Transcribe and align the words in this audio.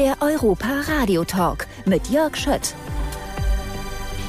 Der 0.00 0.16
Europa 0.22 0.80
Radio 0.88 1.24
Talk 1.24 1.66
mit 1.84 2.08
Jörg 2.08 2.34
Schött. 2.34 2.74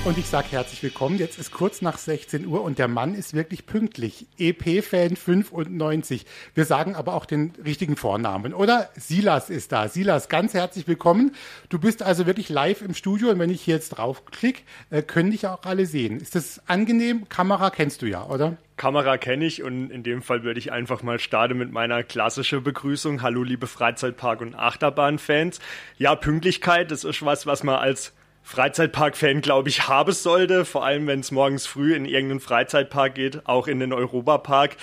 Und 0.04 0.18
ich 0.18 0.26
sage 0.26 0.48
herzlich 0.50 0.82
willkommen. 0.82 1.20
Jetzt 1.20 1.38
ist 1.38 1.52
kurz 1.52 1.84
nach 1.84 2.00
16 2.00 2.48
Uhr 2.48 2.64
und 2.64 2.80
der 2.80 2.88
Mann 2.88 3.14
ist 3.14 3.36
wirklich 3.36 3.68
pünktlich. 3.68 4.26
EP-Fan 4.40 5.16
95. 5.16 6.26
Wir 6.56 6.66
sagen 6.66 6.96
aber 6.96 7.14
auch 7.14 7.28
den 7.28 7.54
richtigen 7.64 7.96
Vornamen, 7.96 8.56
oder? 8.56 8.90
Silas 8.96 9.52
ist 9.52 9.72
da. 9.72 9.90
Silas, 9.90 10.28
ganz 10.28 10.56
herzlich 10.56 10.88
willkommen. 10.88 11.36
Du 11.70 11.78
bist 11.78 12.02
also 12.02 12.26
wirklich 12.26 12.50
live 12.50 12.82
im 12.82 12.96
Studio 12.96 13.30
und 13.30 13.38
wenn 13.38 13.52
ich 13.52 13.62
hier 13.62 13.76
jetzt 13.76 13.90
draufklicke, 13.90 14.64
äh, 14.90 15.04
können 15.04 15.30
dich 15.30 15.46
auch 15.46 15.66
alle 15.66 15.86
sehen. 15.86 16.20
Ist 16.20 16.34
das 16.34 16.64
angenehm? 16.66 17.30
Kamera 17.30 17.70
kennst 17.70 18.02
du 18.02 18.08
ja, 18.08 18.26
oder? 18.26 18.58
Kamera 18.78 19.20
kenne 19.20 19.46
ich 19.46 19.62
und 19.62 19.92
in 19.92 20.02
dem 20.02 20.24
Fall 20.24 20.42
würde 20.42 20.58
ich 20.58 20.72
einfach 20.72 21.04
mal 21.04 21.20
starten 21.20 21.60
mit 21.60 21.72
meiner 21.72 22.02
klassischen 22.02 22.64
Begrüßung. 22.64 23.22
Hallo 23.22 23.44
liebe 23.44 23.68
Freizeitpark- 23.68 24.42
und 24.42 24.56
Achterbahnfans. 24.56 25.60
Ja, 26.00 26.16
Pünktlichkeit, 26.16 26.90
das 26.90 27.04
ist 27.04 27.24
was, 27.24 27.46
was 27.46 27.62
man 27.62 27.76
als 27.76 28.14
Freizeitpark-Fan, 28.44 29.42
glaube 29.42 29.70
ich, 29.70 29.88
haben 29.88 30.12
sollte. 30.12 30.66
Vor 30.66 30.86
allem, 30.86 31.08
wenn 31.08 31.22
es 31.22 31.32
morgens 31.32 31.66
früh 31.66 31.96
in 31.96 32.06
irgendeinen 32.06 32.40
Freizeitpark 32.40 33.16
geht, 33.16 33.48
auch 33.48 33.68
in 33.68 33.80
den 33.80 33.94
Europapark. 33.94 34.78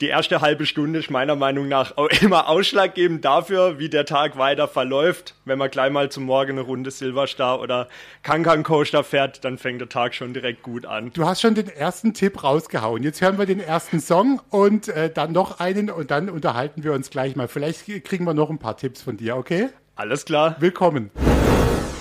Die 0.00 0.06
erste 0.06 0.40
halbe 0.40 0.64
Stunde 0.64 0.98
ist 0.98 1.10
meiner 1.10 1.36
Meinung 1.36 1.68
nach 1.68 1.98
auch 1.98 2.08
immer 2.22 2.48
ausschlaggebend 2.48 3.22
dafür, 3.22 3.78
wie 3.78 3.90
der 3.90 4.06
Tag 4.06 4.38
weiter 4.38 4.66
verläuft. 4.66 5.34
Wenn 5.44 5.58
man 5.58 5.70
gleich 5.70 5.92
mal 5.92 6.10
zum 6.10 6.24
Morgen 6.24 6.52
eine 6.52 6.62
Runde 6.62 6.90
Silverstar 6.90 7.60
oder 7.60 7.86
Kankan 8.22 8.62
Coaster 8.62 9.04
fährt, 9.04 9.44
dann 9.44 9.58
fängt 9.58 9.82
der 9.82 9.90
Tag 9.90 10.14
schon 10.14 10.32
direkt 10.32 10.62
gut 10.62 10.86
an. 10.86 11.10
Du 11.12 11.26
hast 11.26 11.42
schon 11.42 11.54
den 11.54 11.68
ersten 11.68 12.14
Tipp 12.14 12.42
rausgehauen. 12.42 13.02
Jetzt 13.02 13.20
hören 13.20 13.38
wir 13.38 13.44
den 13.44 13.60
ersten 13.60 14.00
Song 14.00 14.40
und 14.48 14.88
äh, 14.88 15.10
dann 15.12 15.32
noch 15.32 15.60
einen 15.60 15.90
und 15.90 16.10
dann 16.10 16.30
unterhalten 16.30 16.82
wir 16.82 16.94
uns 16.94 17.10
gleich 17.10 17.36
mal. 17.36 17.48
Vielleicht 17.48 17.84
kriegen 18.04 18.24
wir 18.24 18.32
noch 18.32 18.48
ein 18.48 18.58
paar 18.58 18.78
Tipps 18.78 19.02
von 19.02 19.18
dir, 19.18 19.36
okay? 19.36 19.68
Alles 19.96 20.24
klar. 20.24 20.56
Willkommen. 20.60 21.10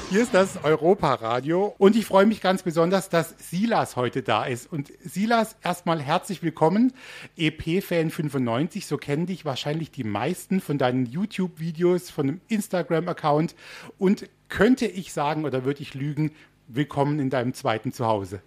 Hier 0.10 0.24
ist 0.24 0.34
das 0.34 0.64
Europa-Radio 0.64 1.76
und 1.78 1.96
ich 1.96 2.08
freue 2.08 2.26
mich 2.26 2.42
ganz 2.42 2.64
besonders, 2.64 3.10
dass 3.10 3.36
Silas 3.38 3.96
heute 3.96 4.24
da 4.24 4.44
ist. 4.44 4.66
Und 4.74 4.92
Silas, 5.04 5.56
erstmal 5.64 6.02
herzlich 6.02 6.42
willkommen. 6.42 6.94
EP-Fan 7.38 8.10
95, 8.10 8.88
so 8.88 8.98
kennen 8.98 9.28
dich 9.28 9.46
wahrscheinlich 9.46 9.92
die 9.92 10.04
meisten 10.04 10.62
von 10.62 10.80
deinen 10.80 11.06
YouTube-Videos, 11.06 12.10
von 12.10 12.26
dem 12.26 12.42
Instagram-Account. 12.48 13.54
Und 14.00 14.28
könnte 14.48 14.88
ich 14.88 15.14
sagen 15.14 15.46
oder 15.46 15.64
würde 15.64 15.84
ich 15.84 15.94
lügen, 15.94 16.32
willkommen 16.68 17.20
in 17.20 17.30
deinem 17.30 17.54
zweiten 17.54 17.94
Zuhause. 17.94 18.42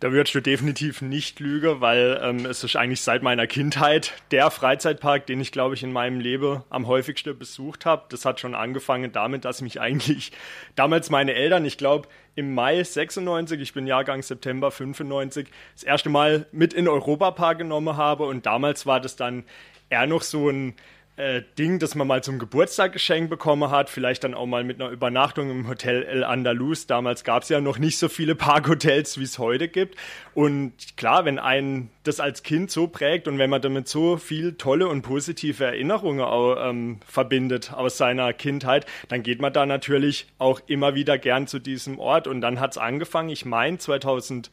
Da 0.00 0.12
würdest 0.12 0.34
du 0.34 0.40
definitiv 0.40 1.02
nicht 1.02 1.40
lügen, 1.40 1.82
weil 1.82 2.18
ähm, 2.22 2.46
es 2.46 2.64
ist 2.64 2.74
eigentlich 2.74 3.02
seit 3.02 3.22
meiner 3.22 3.46
Kindheit 3.46 4.14
der 4.30 4.50
Freizeitpark, 4.50 5.26
den 5.26 5.42
ich, 5.42 5.52
glaube 5.52 5.74
ich, 5.74 5.82
in 5.82 5.92
meinem 5.92 6.20
Leben 6.20 6.62
am 6.70 6.86
häufigsten 6.86 7.38
besucht 7.38 7.84
habe. 7.84 8.06
Das 8.08 8.24
hat 8.24 8.40
schon 8.40 8.54
angefangen 8.54 9.12
damit, 9.12 9.44
dass 9.44 9.60
mich 9.60 9.78
eigentlich 9.78 10.32
damals 10.74 11.10
meine 11.10 11.34
Eltern, 11.34 11.66
ich 11.66 11.76
glaube, 11.76 12.08
im 12.34 12.54
Mai 12.54 12.82
96, 12.82 13.60
ich 13.60 13.74
bin 13.74 13.86
Jahrgang 13.86 14.22
September 14.22 14.70
95, 14.70 15.48
das 15.74 15.82
erste 15.82 16.08
Mal 16.08 16.46
mit 16.50 16.72
in 16.72 16.88
Europapark 16.88 17.58
genommen 17.58 17.98
habe. 17.98 18.24
Und 18.24 18.46
damals 18.46 18.86
war 18.86 19.00
das 19.00 19.16
dann 19.16 19.44
eher 19.90 20.06
noch 20.06 20.22
so 20.22 20.48
ein 20.48 20.76
äh, 21.20 21.42
Ding, 21.58 21.78
das 21.78 21.94
man 21.94 22.06
mal 22.06 22.22
zum 22.22 22.38
Geburtstag 22.38 22.92
geschenkt 22.92 23.30
bekommen 23.30 23.70
hat, 23.70 23.90
vielleicht 23.90 24.24
dann 24.24 24.34
auch 24.34 24.46
mal 24.46 24.64
mit 24.64 24.80
einer 24.80 24.90
Übernachtung 24.90 25.50
im 25.50 25.68
Hotel 25.68 26.02
El 26.02 26.24
Andalus. 26.24 26.86
Damals 26.86 27.22
gab 27.22 27.42
es 27.42 27.50
ja 27.50 27.60
noch 27.60 27.78
nicht 27.78 27.98
so 27.98 28.08
viele 28.08 28.34
Parkhotels, 28.34 29.18
wie 29.18 29.24
es 29.24 29.38
heute 29.38 29.68
gibt. 29.68 29.96
Und 30.34 30.72
klar, 30.96 31.24
wenn 31.24 31.38
einen 31.38 31.90
das 32.02 32.18
als 32.18 32.42
Kind 32.42 32.70
so 32.70 32.88
prägt 32.88 33.28
und 33.28 33.38
wenn 33.38 33.50
man 33.50 33.60
damit 33.60 33.86
so 33.86 34.16
viel 34.16 34.54
tolle 34.54 34.88
und 34.88 35.02
positive 35.02 35.64
Erinnerungen 35.64 36.22
auch, 36.22 36.56
ähm, 36.68 37.00
verbindet 37.06 37.72
aus 37.72 37.98
seiner 37.98 38.32
Kindheit, 38.32 38.86
dann 39.08 39.22
geht 39.22 39.40
man 39.40 39.52
da 39.52 39.66
natürlich 39.66 40.26
auch 40.38 40.60
immer 40.66 40.94
wieder 40.94 41.18
gern 41.18 41.46
zu 41.46 41.58
diesem 41.58 41.98
Ort. 41.98 42.26
Und 42.26 42.40
dann 42.40 42.58
hat 42.58 42.72
es 42.72 42.78
angefangen, 42.78 43.28
ich 43.28 43.44
meine 43.44 43.78
2000 43.78 44.50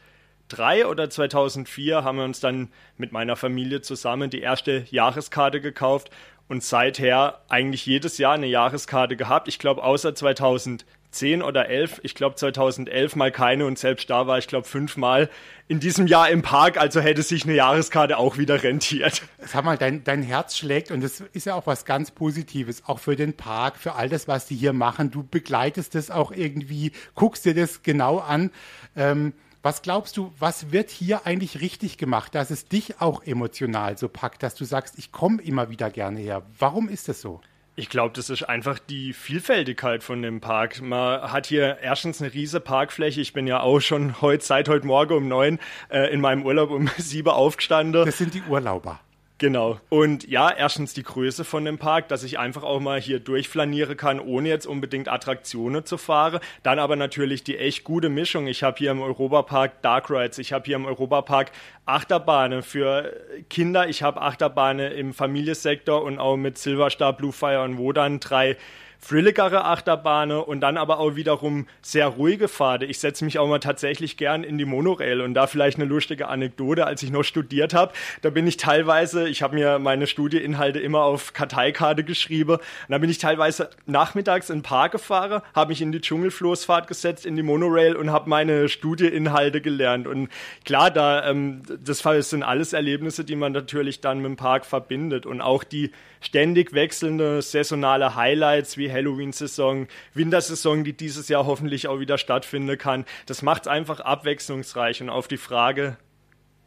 2003 0.50 0.88
oder 0.88 1.10
2004 1.10 2.04
haben 2.04 2.18
wir 2.18 2.26
uns 2.26 2.40
dann 2.40 2.70
mit 2.98 3.12
meiner 3.12 3.36
Familie 3.36 3.82
zusammen 3.82 4.30
die 4.30 4.42
erste 4.42 4.86
Jahreskarte 4.90 5.62
gekauft 5.62 6.10
und 6.50 6.64
seither 6.64 7.42
eigentlich 7.50 7.86
jedes 7.86 8.18
Jahr 8.18 8.34
eine 8.34 8.48
Jahreskarte 8.48 9.16
gehabt. 9.16 9.48
Ich 9.48 9.60
glaube, 9.60 9.84
außer 9.84 10.16
2010 10.16 11.42
oder 11.42 11.68
11, 11.68 12.02
ich 12.04 12.16
glaube 12.16 12.36
2011 12.36 13.16
mal 13.16 13.32
keine 13.32 13.66
und 13.66 13.78
selbst 13.78 14.10
da 14.10 14.28
war 14.28 14.38
ich 14.38 14.48
glaube 14.48 14.68
fünfmal 14.68 15.30
in 15.68 15.82
diesem 15.82 16.08
Jahr 16.08 16.30
im 16.30 16.42
Park, 16.42 16.78
also 16.78 17.02
hätte 17.02 17.24
sich 17.24 17.44
eine 17.44 17.54
Jahreskarte 17.54 18.18
auch 18.18 18.38
wieder 18.38 18.64
rentiert. 18.64 19.24
Sag 19.40 19.66
mal, 19.66 19.78
dein, 19.78 20.04
dein 20.06 20.24
Herz 20.24 20.58
schlägt 20.58 20.92
und 20.92 21.02
das 21.02 21.22
ist 21.34 21.46
ja 21.46 21.56
auch 21.56 21.68
was 21.68 21.84
ganz 21.84 22.12
Positives, 22.12 22.84
auch 22.86 23.00
für 23.00 23.18
den 23.18 23.34
Park, 23.34 23.76
für 23.76 23.96
all 23.96 24.08
das, 24.08 24.28
was 24.30 24.46
die 24.46 24.56
hier 24.56 24.74
machen. 24.74 25.12
Du 25.12 25.24
begleitest 25.24 25.96
das 25.96 26.10
auch 26.10 26.32
irgendwie, 26.32 26.94
guckst 27.16 27.46
dir 27.46 27.54
das 27.54 27.84
genau 27.84 28.20
an. 28.20 28.52
Ähm, 28.96 29.34
was 29.68 29.82
glaubst 29.82 30.16
du, 30.16 30.32
was 30.40 30.72
wird 30.72 30.90
hier 30.90 31.26
eigentlich 31.26 31.60
richtig 31.60 31.98
gemacht, 31.98 32.34
dass 32.36 32.52
es 32.52 32.70
dich 32.70 33.02
auch 33.02 33.22
emotional 33.24 33.98
so 33.98 34.08
packt, 34.08 34.42
dass 34.42 34.56
du 34.56 34.64
sagst, 34.64 34.98
ich 34.98 35.12
komme 35.12 35.42
immer 35.42 35.70
wieder 35.70 35.90
gerne 35.90 36.22
her? 36.22 36.44
Warum 36.58 36.88
ist 36.88 37.10
das 37.10 37.20
so? 37.20 37.42
Ich 37.76 37.90
glaube, 37.90 38.14
das 38.16 38.30
ist 38.30 38.44
einfach 38.44 38.80
die 38.80 39.12
Vielfältigkeit 39.12 40.04
von 40.04 40.22
dem 40.22 40.40
Park. 40.40 40.82
Man 40.82 41.22
hat 41.22 41.48
hier 41.48 41.80
erstens 41.82 42.22
eine 42.22 42.34
riesige 42.34 42.62
Parkfläche. 42.62 43.20
Ich 43.20 43.34
bin 43.34 43.46
ja 43.46 43.60
auch 43.60 43.82
schon 43.82 44.22
heute, 44.22 44.46
seit 44.46 44.70
heute 44.70 44.88
Morgen 44.88 45.14
um 45.16 45.28
neun 45.28 45.60
äh, 45.90 46.14
in 46.14 46.22
meinem 46.22 46.46
Urlaub 46.46 46.70
um 46.72 46.90
sieben 46.98 47.28
aufgestanden. 47.28 48.06
Das 48.06 48.18
sind 48.18 48.36
die 48.36 48.44
Urlauber. 48.44 49.02
Genau. 49.40 49.80
Und 49.90 50.28
ja, 50.28 50.50
erstens 50.50 50.96
die 50.96 51.04
Größe 51.04 51.44
von 51.44 51.64
dem 51.64 51.78
Park, 51.78 52.08
dass 52.08 52.24
ich 52.24 52.40
einfach 52.40 52.64
auch 52.64 52.80
mal 52.80 53.00
hier 53.00 53.20
durchflanieren 53.20 53.96
kann, 53.96 54.20
ohne 54.20 54.50
jetzt 54.50 54.66
unbedingt 54.66 55.10
Attraktionen 55.10 55.86
zu 55.86 55.98
fahren. 55.98 56.40
Dann 56.64 56.80
aber 56.80 56.96
natürlich 56.96 57.44
die 57.44 57.58
echt 57.58 57.84
gute 57.84 58.10
Mischung. 58.10 58.48
Ich 58.48 58.64
habe 58.64 58.78
hier 58.78 58.90
im 58.90 59.02
Europapark 59.02 59.84
Dark 59.84 60.10
Rides, 60.10 60.40
ich 60.40 60.54
habe 60.54 60.66
hier 60.66 60.76
im 60.76 60.86
Europapark 60.86 61.52
Achterbahnen 61.86 62.64
für 62.64 63.14
Kinder, 63.50 63.88
ich 63.88 64.02
habe 64.02 64.22
Achterbahnen 64.22 64.92
im 64.92 65.14
Familiensektor 65.14 66.02
und 66.04 66.18
auch 66.18 66.36
mit 66.36 66.58
Silverstar, 66.58 67.14
Bluefire 67.14 67.62
und 67.62 67.78
Wodan 67.78 68.20
drei 68.20 68.58
thrilligere 69.08 69.66
Achterbahnen 69.66 70.40
und 70.40 70.62
dann 70.62 70.78
aber 70.78 71.00
auch 71.00 71.16
wiederum 71.16 71.68
sehr 71.82 72.08
ruhige 72.08 72.48
Pfade. 72.48 72.86
Ich 72.86 73.00
setze 73.00 73.24
mich 73.24 73.40
auch 73.40 73.48
mal 73.48 73.60
tatsächlich 73.60 74.18
gern 74.18 74.44
in 74.44 74.58
die 74.58 74.66
Monorail 74.66 75.22
und 75.22 75.34
da 75.34 75.48
vielleicht 75.48 75.78
eine 75.78 75.86
lustige 75.86 76.28
Anekdote, 76.28 76.86
als 76.86 77.04
ich 77.04 77.12
noch 77.12 77.24
studiert 77.24 77.74
habe, 77.74 77.94
da 78.22 78.30
bin 78.30 78.48
ich 78.48 78.58
teilweise, 78.58 79.30
ich 79.30 79.42
habe 79.42 79.56
mir 79.56 79.80
meine 79.80 80.08
Studieinhalte 80.08 80.80
immer 80.80 81.04
auf 81.04 81.34
Karteikarte 81.34 82.04
geschrieben 82.04 82.58
und 82.58 82.62
da 82.90 82.98
bin 82.98 83.10
ich 83.10 83.18
teilweise 83.18 83.70
nachmittags 83.86 84.50
in 84.50 84.60
den 84.60 84.64
Park 84.64 84.92
gefahren, 84.92 85.42
habe 85.54 85.70
mich 85.70 85.82
in 85.82 85.92
die 85.92 86.02
Dschungelfloßfahrt 86.02 86.88
gesetzt, 86.88 87.26
in 87.26 87.36
die 87.36 87.44
Monorail 87.44 87.96
und 87.96 88.12
habe 88.12 88.30
meine 88.30 88.70
Studieinhalte 88.70 89.62
gelernt. 89.62 90.08
Und 90.08 90.30
klar, 90.66 90.92
da 90.92 91.30
ähm, 91.30 91.62
das 91.84 92.04
sind 92.30 92.44
alles 92.44 92.74
Erlebnisse, 92.74 93.24
die 93.24 93.36
man 93.36 93.52
natürlich 93.52 94.02
dann 94.02 94.18
mit 94.18 94.26
dem 94.26 94.36
Park 94.36 94.66
verbindet. 94.66 95.26
Und 95.26 95.42
auch 95.42 95.64
die 95.64 95.92
ständig 96.22 96.74
wechselnde 96.74 97.42
saisonale 97.42 98.16
Highlights 98.16 98.78
wie 98.78 98.90
Halloween-Saison, 98.98 99.88
Wintersaison, 100.14 100.84
die 100.84 100.94
dieses 100.94 101.30
Jahr 101.30 101.46
hoffentlich 101.46 101.88
auch 101.88 102.00
wieder 102.00 102.18
stattfinden 102.18 102.78
kann. 102.78 103.06
Das 103.26 103.42
macht 103.42 103.64
es 103.64 103.68
einfach 103.68 104.00
abwechslungsreich 104.00 105.02
und 105.02 105.10
auf 105.10 105.28
die 105.28 105.38
Frage, 105.38 105.98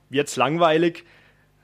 wird's 0.09 0.37
langweilig? 0.37 1.05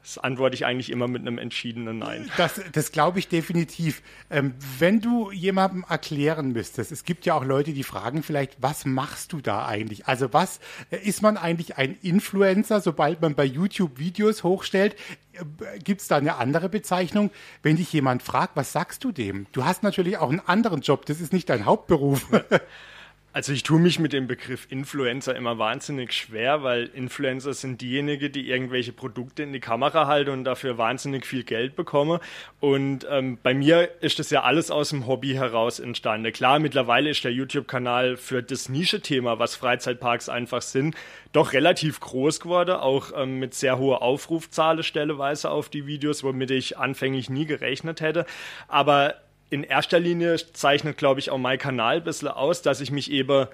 Das 0.06 0.18
antworte 0.18 0.54
ich 0.54 0.64
eigentlich 0.64 0.90
immer 0.90 1.08
mit 1.08 1.22
einem 1.22 1.36
entschiedenen 1.36 1.98
Nein. 1.98 2.30
Das, 2.36 2.60
das 2.70 2.92
glaube 2.92 3.18
ich 3.18 3.26
definitiv. 3.26 4.02
Ähm, 4.30 4.54
wenn 4.78 5.00
du 5.00 5.32
jemandem 5.32 5.84
erklären 5.88 6.52
müsstest, 6.52 6.92
es 6.92 7.02
gibt 7.02 7.26
ja 7.26 7.34
auch 7.34 7.42
Leute, 7.42 7.72
die 7.72 7.82
fragen 7.82 8.22
vielleicht, 8.22 8.62
was 8.62 8.84
machst 8.84 9.32
du 9.32 9.40
da 9.40 9.66
eigentlich? 9.66 10.06
Also 10.06 10.32
was, 10.32 10.60
äh, 10.90 10.98
ist 10.98 11.22
man 11.22 11.36
eigentlich 11.36 11.76
ein 11.76 11.98
Influencer, 12.02 12.80
sobald 12.80 13.20
man 13.20 13.34
bei 13.34 13.44
YouTube 13.44 13.98
Videos 13.98 14.44
hochstellt? 14.44 14.94
Äh, 15.32 15.80
gibt 15.80 16.02
es 16.02 16.06
da 16.06 16.18
eine 16.18 16.36
andere 16.36 16.68
Bezeichnung? 16.68 17.32
Wenn 17.64 17.74
dich 17.74 17.92
jemand 17.92 18.22
fragt, 18.22 18.54
was 18.54 18.70
sagst 18.70 19.02
du 19.02 19.10
dem? 19.10 19.48
Du 19.50 19.64
hast 19.64 19.82
natürlich 19.82 20.18
auch 20.18 20.30
einen 20.30 20.38
anderen 20.38 20.82
Job, 20.82 21.04
das 21.06 21.20
ist 21.20 21.32
nicht 21.32 21.48
dein 21.48 21.64
Hauptberuf. 21.64 22.28
Also 23.36 23.52
ich 23.52 23.64
tue 23.64 23.78
mich 23.78 23.98
mit 23.98 24.14
dem 24.14 24.26
Begriff 24.26 24.66
Influencer 24.70 25.36
immer 25.36 25.58
wahnsinnig 25.58 26.14
schwer, 26.14 26.62
weil 26.62 26.84
Influencer 26.84 27.52
sind 27.52 27.82
diejenigen, 27.82 28.32
die 28.32 28.48
irgendwelche 28.48 28.94
Produkte 28.94 29.42
in 29.42 29.52
die 29.52 29.60
Kamera 29.60 30.06
halten 30.06 30.30
und 30.30 30.44
dafür 30.44 30.78
wahnsinnig 30.78 31.26
viel 31.26 31.44
Geld 31.44 31.76
bekommen. 31.76 32.18
Und 32.60 33.06
ähm, 33.10 33.36
bei 33.42 33.52
mir 33.52 33.90
ist 34.00 34.18
das 34.18 34.30
ja 34.30 34.44
alles 34.44 34.70
aus 34.70 34.88
dem 34.88 35.06
Hobby 35.06 35.34
heraus 35.34 35.80
entstanden. 35.80 36.32
Klar, 36.32 36.60
mittlerweile 36.60 37.10
ist 37.10 37.24
der 37.24 37.32
YouTube-Kanal 37.32 38.16
für 38.16 38.42
das 38.42 38.70
Nische-Thema, 38.70 39.38
was 39.38 39.54
Freizeitparks 39.54 40.30
einfach 40.30 40.62
sind, 40.62 40.96
doch 41.32 41.52
relativ 41.52 42.00
groß 42.00 42.40
geworden, 42.40 42.76
auch 42.76 43.12
ähm, 43.14 43.38
mit 43.38 43.52
sehr 43.52 43.76
hoher 43.76 44.00
Aufrufzahle 44.00 44.82
stelleweise 44.82 45.50
auf 45.50 45.68
die 45.68 45.86
Videos, 45.86 46.24
womit 46.24 46.52
ich 46.52 46.78
anfänglich 46.78 47.28
nie 47.28 47.44
gerechnet 47.44 48.00
hätte. 48.00 48.24
Aber 48.66 49.16
in 49.50 49.62
erster 49.62 50.00
Linie 50.00 50.36
zeichnet, 50.52 50.96
glaube 50.96 51.20
ich, 51.20 51.30
auch 51.30 51.38
mein 51.38 51.58
Kanal 51.58 51.96
ein 51.96 52.04
bisschen 52.04 52.28
aus, 52.28 52.62
dass 52.62 52.80
ich 52.80 52.90
mich 52.90 53.10
eben 53.10 53.46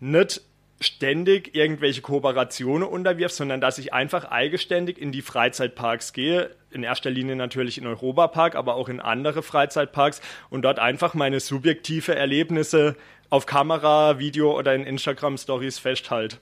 nicht 0.00 0.42
ständig 0.80 1.54
irgendwelche 1.54 2.02
Kooperationen 2.02 2.86
unterwirft, 2.86 3.34
sondern 3.34 3.60
dass 3.60 3.78
ich 3.78 3.92
einfach 3.92 4.24
eigenständig 4.24 4.98
in 4.98 5.12
die 5.12 5.22
Freizeitparks 5.22 6.12
gehe. 6.12 6.50
In 6.70 6.82
erster 6.82 7.10
Linie 7.10 7.36
natürlich 7.36 7.78
in 7.78 7.86
Europapark, 7.86 8.56
aber 8.56 8.74
auch 8.74 8.88
in 8.88 9.00
andere 9.00 9.42
Freizeitparks 9.42 10.20
und 10.50 10.62
dort 10.62 10.78
einfach 10.78 11.14
meine 11.14 11.40
subjektive 11.40 12.14
Erlebnisse 12.14 12.96
auf 13.30 13.46
Kamera, 13.46 14.18
Video 14.18 14.58
oder 14.58 14.74
in 14.74 14.84
Instagram 14.84 15.38
Stories 15.38 15.78
festhalte 15.78 16.38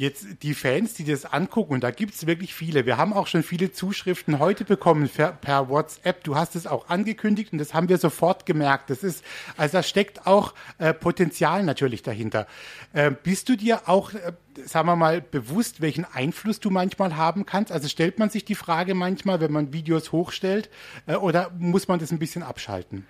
jetzt 0.00 0.42
die 0.42 0.54
Fans, 0.54 0.94
die 0.94 1.04
das 1.04 1.26
angucken, 1.26 1.74
und 1.74 1.84
da 1.84 1.90
gibt 1.90 2.14
es 2.14 2.26
wirklich 2.26 2.54
viele. 2.54 2.86
Wir 2.86 2.96
haben 2.96 3.12
auch 3.12 3.26
schon 3.26 3.42
viele 3.42 3.70
Zuschriften 3.70 4.38
heute 4.38 4.64
bekommen 4.64 5.10
per, 5.10 5.68
WhatsApp. 5.68 6.24
Du 6.24 6.36
hast 6.36 6.56
es 6.56 6.66
auch 6.66 6.88
angekündigt 6.88 7.52
und 7.52 7.58
das 7.58 7.74
haben 7.74 7.90
wir 7.90 7.98
sofort 7.98 8.46
gemerkt. 8.46 8.88
Das 8.88 9.04
ist, 9.04 9.22
also 9.58 9.76
da 9.76 9.82
steckt 9.82 10.26
auch 10.26 10.54
äh, 10.78 10.94
Potenzial 10.94 11.64
natürlich 11.64 12.02
dahinter. 12.02 12.46
Äh, 12.94 13.10
bist 13.10 13.50
du 13.50 13.56
dir 13.56 13.90
auch, 13.90 14.14
äh, 14.14 14.32
sagen 14.64 14.88
wir 14.88 14.96
mal, 14.96 15.20
bewusst, 15.20 15.82
welchen 15.82 16.06
Einfluss 16.06 16.60
du 16.60 16.70
manchmal 16.70 17.16
haben 17.16 17.44
kannst? 17.44 17.70
Also 17.70 17.86
stellt 17.86 18.18
man 18.18 18.30
sich 18.30 18.46
die 18.46 18.54
Frage 18.54 18.94
manchmal, 18.94 19.42
wenn 19.42 19.52
man 19.52 19.74
Videos 19.74 20.12
hochstellt, 20.12 20.70
äh, 21.06 21.16
oder 21.16 21.50
muss 21.58 21.88
man 21.88 21.98
das 21.98 22.10
ein 22.10 22.18
bisschen 22.18 22.42
abschalten? 22.42 23.06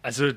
Also 0.00 0.30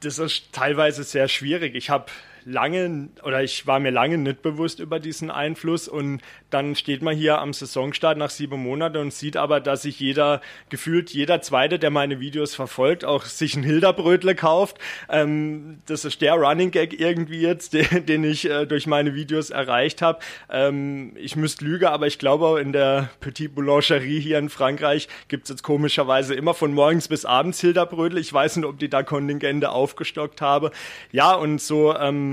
das 0.00 0.18
ist 0.18 0.52
teilweise 0.52 1.02
sehr 1.02 1.28
schwierig. 1.28 1.74
Ich 1.74 1.88
habe 1.88 2.06
lange 2.44 3.08
oder 3.22 3.42
ich 3.42 3.66
war 3.66 3.80
mir 3.80 3.90
lange 3.90 4.18
nicht 4.18 4.42
bewusst 4.42 4.80
über 4.80 5.00
diesen 5.00 5.30
Einfluss 5.30 5.88
und 5.88 6.20
dann 6.50 6.74
steht 6.74 7.02
man 7.02 7.16
hier 7.16 7.38
am 7.38 7.52
Saisonstart 7.52 8.18
nach 8.18 8.30
sieben 8.30 8.62
Monaten 8.62 8.96
und 8.98 9.12
sieht 9.12 9.36
aber, 9.36 9.60
dass 9.60 9.82
sich 9.82 10.00
jeder, 10.00 10.40
gefühlt 10.68 11.10
jeder 11.10 11.40
Zweite, 11.42 11.78
der 11.78 11.90
meine 11.90 12.20
Videos 12.20 12.54
verfolgt, 12.54 13.04
auch 13.04 13.24
sich 13.24 13.56
ein 13.56 13.62
Hilderbrötle 13.62 14.34
kauft. 14.34 14.78
Ähm, 15.08 15.80
das 15.86 16.04
ist 16.04 16.20
der 16.20 16.34
Running 16.34 16.70
Gag 16.70 16.98
irgendwie 16.98 17.40
jetzt, 17.40 17.72
den, 17.74 18.06
den 18.06 18.24
ich 18.24 18.48
äh, 18.48 18.66
durch 18.66 18.86
meine 18.86 19.14
Videos 19.14 19.50
erreicht 19.50 20.02
habe. 20.02 20.20
Ähm, 20.50 21.12
ich 21.16 21.36
müsste 21.36 21.64
lügen, 21.64 21.86
aber 21.86 22.06
ich 22.06 22.18
glaube, 22.18 22.60
in 22.60 22.72
der 22.72 23.10
Petite 23.20 23.50
Boulangerie 23.50 24.20
hier 24.20 24.38
in 24.38 24.48
Frankreich 24.48 25.08
gibt 25.28 25.44
es 25.44 25.50
jetzt 25.50 25.62
komischerweise 25.62 26.34
immer 26.34 26.54
von 26.54 26.72
morgens 26.72 27.08
bis 27.08 27.24
abends 27.24 27.60
Hilderbrötle. 27.60 28.20
Ich 28.20 28.32
weiß 28.32 28.56
nicht, 28.56 28.66
ob 28.66 28.78
die 28.78 28.88
da 28.88 29.02
Kontingente 29.02 29.70
aufgestockt 29.70 30.40
habe. 30.40 30.70
Ja, 31.12 31.34
und 31.34 31.60
so 31.60 31.96
ähm, 31.96 32.29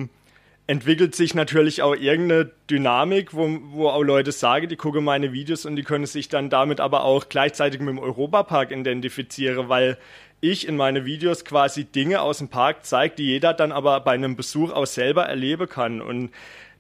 entwickelt 0.68 1.16
sich 1.16 1.34
natürlich 1.34 1.82
auch 1.82 1.96
irgendeine 1.96 2.52
Dynamik, 2.70 3.34
wo, 3.34 3.48
wo 3.72 3.88
auch 3.88 4.04
Leute 4.04 4.34
sagen, 4.34 4.68
die 4.68 4.76
gucken 4.76 5.04
meine 5.04 5.32
Videos 5.32 5.66
und 5.66 5.78
die 5.78 5.84
können 5.84 6.06
sich 6.06 6.28
dann 6.28 6.50
damit 6.50 6.82
aber 6.82 7.06
auch 7.06 7.30
gleichzeitig 7.30 7.80
mit 7.80 7.90
dem 7.90 8.00
Europapark 8.00 8.72
identifizieren, 8.72 9.70
weil 9.70 9.98
ich 10.42 10.68
in 10.68 10.76
meine 10.76 11.06
Videos 11.06 11.46
quasi 11.46 11.86
Dinge 11.86 12.22
aus 12.22 12.40
dem 12.40 12.50
Park 12.50 12.86
zeige, 12.86 13.16
die 13.16 13.26
jeder 13.26 13.54
dann 13.54 13.72
aber 13.72 14.02
bei 14.02 14.12
einem 14.12 14.36
Besuch 14.36 14.72
auch 14.72 14.86
selber 14.86 15.24
erleben 15.24 15.68
kann. 15.68 16.02
Und 16.02 16.32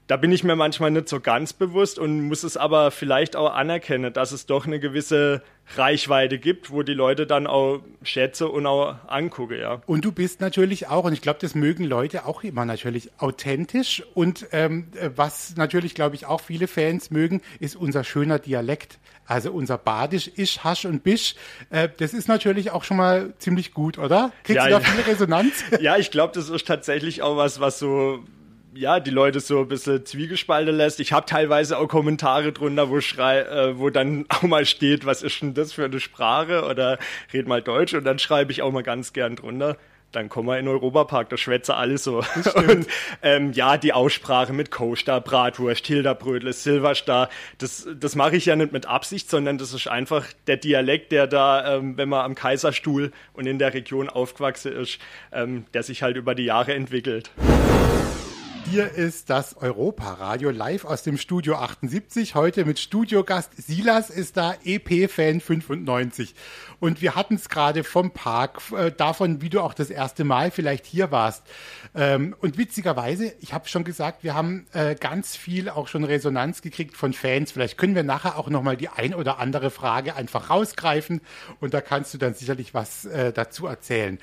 da 0.08 0.16
bin 0.16 0.32
ich 0.32 0.44
mir 0.44 0.56
manchmal 0.56 0.92
nicht 0.92 1.10
so 1.10 1.20
ganz 1.20 1.54
bewusst 1.54 2.00
und 2.00 2.22
muss 2.22 2.44
es 2.44 2.56
aber 2.56 2.92
vielleicht 2.92 3.36
auch 3.36 3.54
anerkennen, 3.54 4.14
dass 4.14 4.32
es 4.32 4.46
doch 4.46 4.66
eine 4.66 4.80
gewisse 4.80 5.42
Reichweite 5.76 6.40
gibt, 6.40 6.72
wo 6.72 6.82
die 6.82 6.94
Leute 6.94 7.28
dann 7.28 7.46
auch 7.46 7.82
schätze 8.02 8.48
und 8.48 8.66
auch 8.66 8.96
angucke, 9.08 9.60
ja. 9.60 9.82
Und 9.86 10.06
du 10.06 10.14
bist 10.14 10.40
natürlich 10.40 10.88
auch, 10.88 11.04
und 11.04 11.12
ich 11.12 11.22
glaube, 11.22 11.40
das 11.42 11.56
mögen 11.56 11.84
Leute 11.84 12.26
auch 12.26 12.44
immer 12.46 12.64
natürlich 12.64 13.12
authentisch 13.18 14.02
und 14.14 14.48
ähm, 14.54 14.88
was 15.16 15.58
natürlich, 15.58 15.94
glaube 15.94 16.16
ich, 16.16 16.26
auch 16.26 16.40
viele 16.40 16.68
Fans 16.68 17.12
mögen, 17.12 17.42
ist 17.60 17.76
unser 17.76 18.06
schöner 18.06 18.40
Dialekt. 18.40 19.00
Also 19.26 19.52
unser 19.52 19.78
Badisch, 19.78 20.32
Isch, 20.38 20.60
Hasch 20.64 20.86
und 20.86 21.04
Bisch, 21.04 21.36
äh, 21.70 21.90
das 21.98 22.14
ist 22.14 22.30
natürlich 22.30 22.72
auch 22.72 22.86
schon 22.86 22.96
mal 22.96 23.34
ziemlich 23.40 23.74
gut, 23.74 23.98
oder? 23.98 24.32
Kriegst 24.46 24.56
ja, 24.56 24.66
du 24.68 24.72
da 24.72 24.80
viel 24.80 25.04
Resonanz? 25.04 25.64
Ja, 25.82 25.98
ich 25.98 26.12
glaube, 26.12 26.34
das 26.34 26.50
ist 26.50 26.66
tatsächlich 26.66 27.22
auch 27.22 27.36
was, 27.36 27.60
was 27.60 27.78
so 27.78 28.24
ja, 28.78 29.00
die 29.00 29.12
Leute 29.12 29.40
so 29.40 29.62
ein 29.62 29.68
bisschen 29.68 30.06
zwiegespalten 30.06 30.76
lässt. 30.76 31.00
Ich 31.00 31.12
habe 31.12 31.26
teilweise 31.26 31.78
auch 31.78 31.88
Kommentare 31.88 32.52
drunter, 32.52 32.90
wo 32.90 33.02
schrei, 33.02 33.40
äh, 33.40 33.78
wo 33.78 33.90
dann 33.90 34.26
auch 34.30 34.44
mal 34.44 34.66
steht, 34.66 35.06
was 35.06 35.24
ist 35.24 35.42
denn 35.42 35.54
das 35.54 35.74
für 35.74 35.86
eine 35.86 36.00
Sprache 36.00 36.66
oder 36.66 36.98
red 37.34 37.48
mal 37.48 37.62
Deutsch 37.62 37.94
und 37.94 38.04
dann 38.04 38.20
schreibe 38.20 38.52
ich 38.52 38.62
auch 38.62 38.72
mal 38.72 38.84
ganz 38.84 39.14
gern 39.14 39.36
drunter. 39.36 39.78
Dann 40.14 40.30
kommen 40.30 40.48
wir 40.48 40.58
in 40.58 40.66
den 40.66 40.74
Europapark, 40.74 41.28
da 41.30 41.36
schwätze 41.38 41.76
alles 41.76 42.06
so. 42.06 42.24
Und 42.56 42.88
ähm, 43.22 43.52
ja, 43.52 43.76
die 43.76 43.92
Aussprache 43.92 44.54
mit 44.54 44.72
Coaster, 44.72 45.20
Bratwurst, 45.20 45.86
Hilderbrötle, 45.86 46.54
Silverstar, 46.54 47.30
das, 47.58 47.86
das 47.94 48.16
mache 48.16 48.38
ich 48.38 48.46
ja 48.46 48.56
nicht 48.56 48.72
mit 48.72 48.86
Absicht, 48.86 49.30
sondern 49.30 49.58
das 49.58 49.74
ist 49.74 49.88
einfach 49.88 50.26
der 50.48 50.56
Dialekt, 50.56 51.12
der 51.12 51.28
da, 51.28 51.76
ähm, 51.76 51.98
wenn 51.98 52.08
man 52.08 52.24
am 52.24 52.36
Kaiserstuhl 52.36 53.12
und 53.34 53.48
in 53.48 53.60
der 53.60 53.74
Region 53.74 54.08
aufgewachsen 54.08 54.72
ist, 54.72 55.00
ähm, 55.34 55.66
der 55.74 55.84
sich 55.84 56.04
halt 56.04 56.16
über 56.16 56.36
die 56.36 56.46
Jahre 56.46 56.74
entwickelt. 56.74 57.30
Hier 58.70 58.92
ist 58.92 59.30
das 59.30 59.56
Europa-Radio 59.56 60.50
live 60.50 60.84
aus 60.84 61.02
dem 61.02 61.18
Studio 61.18 61.56
78. 61.56 62.36
Heute 62.36 62.66
mit 62.66 62.80
Studiogast 62.80 63.52
Silas 63.56 64.10
ist 64.10 64.36
da, 64.36 64.56
EP-Fan 64.66 65.40
95. 65.40 66.36
Und 66.82 67.02
wir 67.02 67.16
hatten 67.16 67.36
es 67.36 67.48
gerade 67.48 67.86
vom 67.86 68.12
Park, 68.12 68.60
äh, 68.78 68.92
davon, 68.92 69.42
wie 69.42 69.50
du 69.50 69.62
auch 69.62 69.74
das 69.74 69.90
erste 69.90 70.26
Mal 70.26 70.52
vielleicht 70.52 70.86
hier 70.86 71.12
warst. 71.12 71.44
Ähm, 71.96 72.36
und 72.42 72.58
witzigerweise, 72.58 73.34
ich 73.40 73.54
habe 73.54 73.70
schon 73.70 73.86
gesagt, 73.86 74.26
wir 74.26 74.36
haben 74.36 74.68
äh, 74.74 74.96
ganz 74.96 75.38
viel 75.38 75.70
auch 75.70 75.88
schon 75.88 76.04
Resonanz 76.04 76.62
gekriegt 76.62 76.98
von 76.98 77.14
Fans. 77.14 77.54
Vielleicht 77.54 77.78
können 77.78 77.96
wir 77.96 78.04
nachher 78.04 78.38
auch 78.38 78.50
nochmal 78.50 78.76
die 78.76 78.90
ein 78.90 79.14
oder 79.16 79.40
andere 79.40 79.72
Frage 79.72 80.16
einfach 80.16 80.50
rausgreifen 80.50 81.22
und 81.62 81.74
da 81.74 81.80
kannst 81.80 82.14
du 82.14 82.18
dann 82.18 82.34
sicherlich 82.34 82.74
was 82.74 83.06
äh, 83.06 83.32
dazu 83.32 83.66
erzählen. 83.66 84.20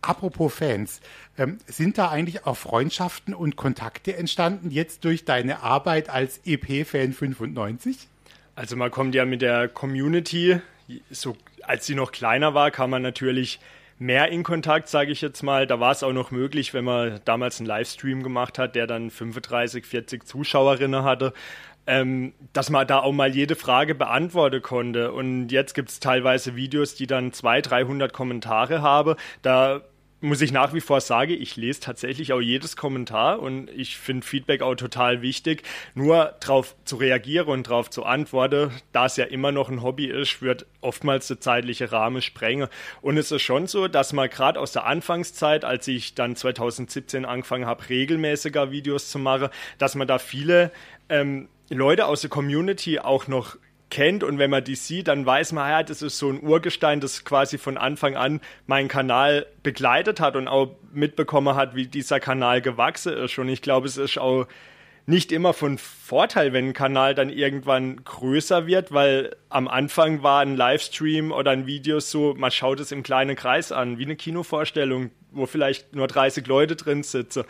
Apropos 0.00 0.54
Fans, 0.54 1.00
ähm, 1.36 1.58
sind 1.66 1.98
da 1.98 2.10
eigentlich 2.10 2.46
auch 2.46 2.56
Freundschaften 2.56 3.34
und 3.34 3.56
Kontakte 3.56 4.16
entstanden 4.16 4.70
jetzt 4.70 5.04
durch 5.04 5.24
deine 5.24 5.62
Arbeit 5.62 6.08
als 6.08 6.40
EP-Fan 6.44 7.12
95? 7.12 8.08
Also 8.54 8.76
man 8.76 8.90
kommt 8.90 9.14
ja 9.14 9.24
mit 9.24 9.42
der 9.42 9.68
Community, 9.68 10.60
so 11.10 11.36
als 11.62 11.86
sie 11.86 11.94
noch 11.94 12.12
kleiner 12.12 12.54
war, 12.54 12.70
kam 12.70 12.90
man 12.90 13.02
natürlich 13.02 13.60
mehr 13.98 14.28
in 14.28 14.42
Kontakt, 14.42 14.88
sage 14.88 15.10
ich 15.12 15.20
jetzt 15.20 15.42
mal. 15.42 15.66
Da 15.66 15.80
war 15.80 15.92
es 15.92 16.02
auch 16.02 16.12
noch 16.12 16.30
möglich, 16.30 16.72
wenn 16.74 16.84
man 16.84 17.20
damals 17.24 17.58
einen 17.58 17.66
Livestream 17.66 18.22
gemacht 18.22 18.58
hat, 18.58 18.74
der 18.74 18.86
dann 18.86 19.10
35, 19.10 19.84
40 19.84 20.24
Zuschauerinnen 20.24 21.02
hatte, 21.02 21.32
ähm, 21.88 22.34
dass 22.52 22.68
man 22.68 22.86
da 22.86 22.98
auch 23.00 23.12
mal 23.12 23.34
jede 23.34 23.56
Frage 23.56 23.94
beantworten 23.94 24.60
konnte. 24.60 25.10
Und 25.10 25.48
jetzt 25.48 25.72
gibt 25.72 25.88
es 25.88 26.00
teilweise 26.00 26.54
Videos, 26.54 26.94
die 26.94 27.06
dann 27.06 27.32
200, 27.32 27.70
300 27.70 28.12
Kommentare 28.12 28.82
haben. 28.82 29.14
Da 29.40 29.80
muss 30.20 30.42
ich 30.42 30.52
nach 30.52 30.74
wie 30.74 30.80
vor 30.80 31.00
sagen, 31.00 31.30
ich 31.30 31.56
lese 31.56 31.80
tatsächlich 31.80 32.32
auch 32.32 32.40
jedes 32.40 32.76
Kommentar 32.76 33.40
und 33.40 33.70
ich 33.70 33.96
finde 33.96 34.26
Feedback 34.26 34.60
auch 34.60 34.74
total 34.74 35.22
wichtig. 35.22 35.62
Nur 35.94 36.34
darauf 36.40 36.76
zu 36.84 36.96
reagieren 36.96 37.48
und 37.48 37.68
darauf 37.68 37.88
zu 37.88 38.04
antworten, 38.04 38.70
da 38.92 39.06
es 39.06 39.16
ja 39.16 39.24
immer 39.24 39.52
noch 39.52 39.70
ein 39.70 39.82
Hobby 39.82 40.06
ist, 40.06 40.42
wird 40.42 40.66
oftmals 40.82 41.28
der 41.28 41.40
zeitliche 41.40 41.90
Rahmen 41.90 42.20
sprengen. 42.20 42.68
Und 43.00 43.16
es 43.16 43.32
ist 43.32 43.42
schon 43.42 43.66
so, 43.66 43.88
dass 43.88 44.12
man 44.12 44.28
gerade 44.28 44.60
aus 44.60 44.72
der 44.72 44.84
Anfangszeit, 44.84 45.64
als 45.64 45.88
ich 45.88 46.14
dann 46.14 46.36
2017 46.36 47.24
angefangen 47.24 47.64
habe, 47.64 47.88
regelmäßiger 47.88 48.70
Videos 48.72 49.10
zu 49.10 49.18
machen, 49.18 49.48
dass 49.78 49.94
man 49.94 50.06
da 50.06 50.18
viele 50.18 50.70
ähm, 51.08 51.48
Leute 51.70 52.06
aus 52.06 52.22
der 52.22 52.30
Community 52.30 52.98
auch 52.98 53.26
noch 53.26 53.56
kennt 53.90 54.22
und 54.22 54.38
wenn 54.38 54.50
man 54.50 54.64
die 54.64 54.74
sieht, 54.74 55.08
dann 55.08 55.24
weiß 55.24 55.52
man, 55.52 55.70
ja, 55.70 55.82
das 55.82 56.02
ist 56.02 56.18
so 56.18 56.28
ein 56.28 56.42
Urgestein, 56.42 57.00
das 57.00 57.24
quasi 57.24 57.58
von 57.58 57.78
Anfang 57.78 58.16
an 58.16 58.40
meinen 58.66 58.88
Kanal 58.88 59.46
begleitet 59.62 60.20
hat 60.20 60.36
und 60.36 60.48
auch 60.48 60.76
mitbekommen 60.92 61.54
hat, 61.54 61.74
wie 61.74 61.86
dieser 61.86 62.20
Kanal 62.20 62.60
gewachsen 62.60 63.14
ist. 63.14 63.38
Und 63.38 63.48
ich 63.48 63.62
glaube, 63.62 63.86
es 63.86 63.96
ist 63.96 64.18
auch 64.18 64.46
nicht 65.06 65.32
immer 65.32 65.54
von 65.54 65.78
Vorteil, 65.78 66.52
wenn 66.52 66.66
ein 66.66 66.72
Kanal 66.74 67.14
dann 67.14 67.30
irgendwann 67.30 68.04
größer 68.04 68.66
wird, 68.66 68.92
weil 68.92 69.34
am 69.48 69.66
Anfang 69.66 70.22
war 70.22 70.40
ein 70.40 70.54
Livestream 70.54 71.32
oder 71.32 71.50
ein 71.50 71.66
Video 71.66 71.98
so, 71.98 72.34
man 72.36 72.50
schaut 72.50 72.78
es 72.78 72.92
im 72.92 73.02
kleinen 73.02 73.34
Kreis 73.34 73.72
an, 73.72 73.96
wie 73.98 74.04
eine 74.04 74.16
Kinovorstellung, 74.16 75.10
wo 75.30 75.46
vielleicht 75.46 75.94
nur 75.94 76.08
30 76.08 76.46
Leute 76.46 76.76
drin 76.76 77.02
sitzen. 77.02 77.44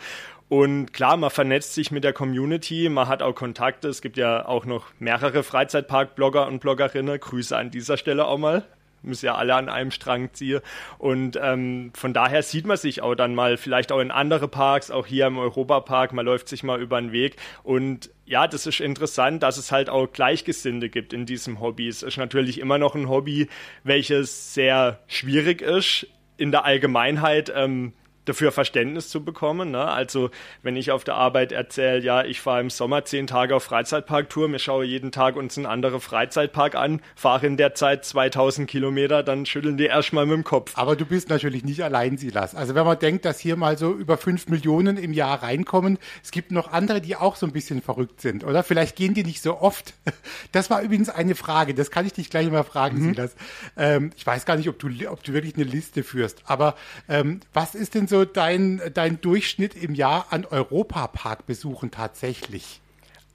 Und 0.49 0.93
klar, 0.93 1.15
man 1.15 1.29
vernetzt 1.29 1.75
sich 1.75 1.91
mit 1.91 2.03
der 2.03 2.11
Community, 2.11 2.89
man 2.89 3.07
hat 3.07 3.21
auch 3.21 3.33
Kontakte. 3.33 3.87
Es 3.87 4.01
gibt 4.01 4.17
ja 4.17 4.45
auch 4.47 4.65
noch 4.65 4.87
mehrere 4.97 5.43
Freizeitpark-Blogger 5.43 6.47
und 6.47 6.59
Bloggerinnen. 6.59 7.19
Grüße 7.19 7.55
an 7.55 7.69
dieser 7.69 7.97
Stelle 7.97 8.25
auch 8.25 8.39
mal. 8.39 8.65
Müssen 9.01 9.27
ja 9.27 9.35
alle 9.35 9.53
an 9.55 9.69
einem 9.69 9.91
Strang 9.91 10.33
ziehen. 10.33 10.59
Und 10.97 11.39
ähm, 11.41 11.91
von 11.95 12.13
daher 12.13 12.41
sieht 12.41 12.65
man 12.65 12.77
sich 12.77 13.01
auch 13.01 13.13
dann 13.13 13.35
mal, 13.35 13.57
vielleicht 13.57 13.91
auch 13.91 13.99
in 13.99 14.09
andere 14.11 14.47
Parks, 14.47 14.89
auch 14.91 15.05
hier 15.05 15.27
im 15.27 15.37
Europapark. 15.37 16.13
Man 16.13 16.25
läuft 16.25 16.49
sich 16.49 16.63
mal 16.63 16.81
über 16.81 16.99
den 16.99 17.11
Weg. 17.11 17.37
Und 17.63 18.09
ja, 18.25 18.47
das 18.47 18.65
ist 18.65 18.81
interessant, 18.81 19.43
dass 19.43 19.57
es 19.57 19.71
halt 19.71 19.89
auch 19.89 20.11
Gleichgesinnte 20.11 20.89
gibt 20.89 21.13
in 21.13 21.27
diesem 21.27 21.61
Hobby. 21.61 21.87
Es 21.87 22.01
ist 22.01 22.17
natürlich 22.17 22.59
immer 22.59 22.79
noch 22.79 22.95
ein 22.95 23.07
Hobby, 23.07 23.47
welches 23.83 24.55
sehr 24.55 24.99
schwierig 25.07 25.61
ist 25.61 26.07
in 26.37 26.51
der 26.51 26.65
Allgemeinheit. 26.65 27.53
Ähm, 27.55 27.93
dafür 28.29 28.51
Verständnis 28.51 29.09
zu 29.09 29.23
bekommen. 29.23 29.71
Ne? 29.71 29.83
Also 29.83 30.29
wenn 30.63 30.75
ich 30.75 30.91
auf 30.91 31.03
der 31.03 31.15
Arbeit 31.15 31.51
erzähle, 31.51 31.99
ja, 31.99 32.23
ich 32.23 32.39
fahre 32.39 32.61
im 32.61 32.69
Sommer 32.69 33.03
zehn 33.03 33.27
Tage 33.27 33.55
auf 33.55 33.63
Freizeitparktour, 33.63 34.47
mir 34.47 34.59
schaue 34.59 34.85
jeden 34.85 35.11
Tag 35.11 35.35
uns 35.35 35.57
einen 35.57 35.65
anderen 35.65 35.99
Freizeitpark 35.99 36.75
an, 36.75 37.01
fahre 37.15 37.47
in 37.47 37.57
der 37.57 37.75
Zeit 37.75 38.05
2000 38.05 38.69
Kilometer, 38.69 39.23
dann 39.23 39.45
schütteln 39.45 39.77
die 39.77 39.85
erstmal 39.85 40.25
mit 40.25 40.35
dem 40.35 40.43
Kopf. 40.43 40.73
Aber 40.75 40.95
du 40.95 41.05
bist 41.05 41.29
natürlich 41.29 41.63
nicht 41.63 41.83
allein, 41.83 42.17
Silas. 42.17 42.55
Also 42.55 42.75
wenn 42.75 42.85
man 42.85 42.99
denkt, 42.99 43.25
dass 43.25 43.39
hier 43.39 43.55
mal 43.55 43.77
so 43.77 43.93
über 43.93 44.17
fünf 44.17 44.47
Millionen 44.47 44.97
im 44.97 45.13
Jahr 45.13 45.41
reinkommen, 45.41 45.97
es 46.23 46.31
gibt 46.31 46.51
noch 46.51 46.71
andere, 46.71 47.01
die 47.01 47.15
auch 47.15 47.35
so 47.35 47.45
ein 47.45 47.51
bisschen 47.51 47.81
verrückt 47.81 48.21
sind, 48.21 48.43
oder? 48.43 48.63
Vielleicht 48.63 48.95
gehen 48.95 49.13
die 49.13 49.23
nicht 49.23 49.41
so 49.41 49.59
oft. 49.59 49.93
Das 50.51 50.69
war 50.69 50.81
übrigens 50.81 51.09
eine 51.09 51.35
Frage, 51.35 51.73
das 51.73 51.91
kann 51.91 52.05
ich 52.05 52.13
dich 52.13 52.29
gleich 52.29 52.49
mal 52.49 52.63
fragen, 52.63 52.99
mhm. 52.99 53.13
Silas. 53.13 53.35
Ähm, 53.77 54.11
ich 54.15 54.25
weiß 54.25 54.45
gar 54.45 54.55
nicht, 54.55 54.67
ob 54.67 54.79
du, 54.79 54.89
ob 55.09 55.23
du 55.23 55.33
wirklich 55.33 55.55
eine 55.55 55.63
Liste 55.63 56.03
führst, 56.03 56.41
aber 56.45 56.75
ähm, 57.07 57.41
was 57.53 57.75
ist 57.75 57.95
denn 57.95 58.07
so 58.07 58.18
dein, 58.25 58.81
dein 58.93 59.21
Durchschnitt 59.21 59.75
im 59.75 59.95
Jahr 59.95 60.27
an 60.29 60.45
Europaparkbesuchen 60.45 61.91
tatsächlich? 61.91 62.81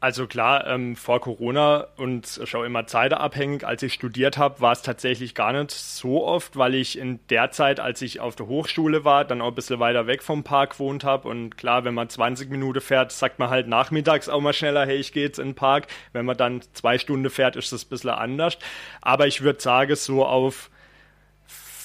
Also 0.04 0.26
klar, 0.26 0.66
ähm, 0.66 0.96
vor 0.96 1.22
Corona 1.22 1.86
und 1.96 2.42
schon 2.44 2.66
immer 2.66 2.86
zeitabhängig, 2.86 3.66
als 3.66 3.82
ich 3.82 3.94
studiert 3.94 4.36
habe, 4.36 4.60
war 4.60 4.72
es 4.72 4.82
tatsächlich 4.82 5.34
gar 5.34 5.54
nicht 5.54 5.70
so 5.70 6.26
oft, 6.26 6.58
weil 6.58 6.74
ich 6.74 6.98
in 6.98 7.20
der 7.30 7.52
Zeit, 7.52 7.80
als 7.80 8.02
ich 8.02 8.20
auf 8.20 8.36
der 8.36 8.46
Hochschule 8.46 9.06
war, 9.06 9.24
dann 9.24 9.40
auch 9.40 9.48
ein 9.48 9.54
bisschen 9.54 9.80
weiter 9.80 10.06
weg 10.06 10.22
vom 10.22 10.44
Park 10.44 10.72
gewohnt 10.72 11.04
habe. 11.04 11.26
Und 11.26 11.56
klar, 11.56 11.86
wenn 11.86 11.94
man 11.94 12.10
20 12.10 12.50
Minuten 12.50 12.82
fährt, 12.82 13.12
sagt 13.12 13.38
man 13.38 13.48
halt 13.48 13.66
nachmittags 13.66 14.28
auch 14.28 14.42
mal 14.42 14.52
schneller, 14.52 14.84
hey, 14.84 14.96
ich 14.96 15.14
gehe 15.14 15.24
jetzt 15.24 15.38
in 15.38 15.48
den 15.48 15.54
Park. 15.54 15.86
Wenn 16.12 16.26
man 16.26 16.36
dann 16.36 16.60
zwei 16.74 16.98
Stunden 16.98 17.30
fährt, 17.30 17.56
ist 17.56 17.72
das 17.72 17.86
ein 17.86 17.88
bisschen 17.88 18.10
anders. 18.10 18.58
Aber 19.00 19.26
ich 19.26 19.40
würde 19.40 19.62
sagen, 19.62 19.96
so 19.96 20.26
auf 20.26 20.68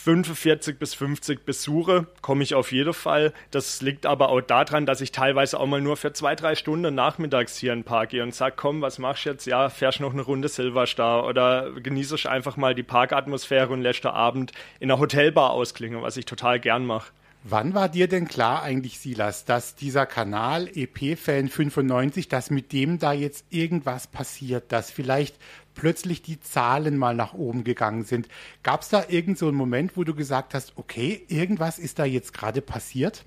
45 0.04 0.80
bis 0.80 0.94
50 0.94 1.46
Besuche 1.46 2.08
komme 2.22 2.44
ich 2.44 2.56
auf 2.56 2.72
jeden 2.72 2.94
Fall. 2.94 3.34
Das 3.52 3.82
liegt 3.82 4.06
aber 4.06 4.30
auch 4.30 4.40
daran, 4.40 4.86
dass 4.86 5.02
ich 5.02 5.12
teilweise 5.12 5.60
auch 5.60 5.66
mal 5.66 5.82
nur 5.82 5.98
für 5.98 6.14
zwei, 6.14 6.36
drei 6.36 6.56
Stunden 6.56 6.96
nachmittags 6.96 7.58
hier 7.58 7.74
in 7.74 7.80
den 7.80 7.86
Park 7.86 8.12
gehe 8.12 8.24
und 8.24 8.34
sage, 8.34 8.56
komm, 8.58 8.82
was 8.82 8.98
machst 8.98 9.26
du 9.26 9.32
jetzt? 9.32 9.46
Ja, 9.46 9.68
fährst 9.68 10.00
noch 10.00 10.14
eine 10.14 10.22
Runde 10.22 10.48
Silverstar 10.48 11.26
oder 11.26 11.72
genieße 11.72 12.30
einfach 12.30 12.56
mal 12.56 12.76
die 12.76 12.84
Parkatmosphäre 12.84 13.74
und 13.74 13.82
lässt 13.82 14.06
Abend 14.06 14.54
in 14.80 14.90
einer 14.90 15.02
Hotelbar 15.02 15.52
ausklingen, 15.52 16.02
was 16.02 16.16
ich 16.16 16.26
total 16.26 16.62
gern 16.62 16.86
mache. 16.86 17.12
Wann 17.44 17.74
war 17.74 17.88
dir 17.88 18.10
denn 18.10 18.28
klar 18.28 18.64
eigentlich, 18.64 19.00
Silas, 19.00 19.46
dass 19.46 19.76
dieser 19.76 20.06
Kanal 20.06 20.68
EP-Fan 20.76 21.48
95, 21.48 22.28
dass 22.28 22.50
mit 22.50 22.74
dem 22.74 23.00
da 23.00 23.14
jetzt 23.14 23.46
irgendwas 23.50 24.08
passiert, 24.08 24.74
dass 24.74 24.92
vielleicht 24.92 25.38
plötzlich 25.74 26.22
die 26.22 26.42
Zahlen 26.42 26.98
mal 26.98 27.16
nach 27.16 27.34
oben 27.34 27.64
gegangen 27.64 28.04
sind? 28.04 28.28
Gab 28.62 28.82
es 28.82 28.90
da 28.90 29.06
irgend 29.08 29.38
so 29.38 29.48
einen 29.48 29.56
Moment, 29.56 29.96
wo 29.96 30.04
du 30.04 30.14
gesagt 30.14 30.54
hast, 30.54 30.74
okay, 30.76 31.26
irgendwas 31.30 31.80
ist 31.80 31.98
da 31.98 32.04
jetzt 32.04 32.34
gerade 32.34 32.62
passiert? 32.62 33.24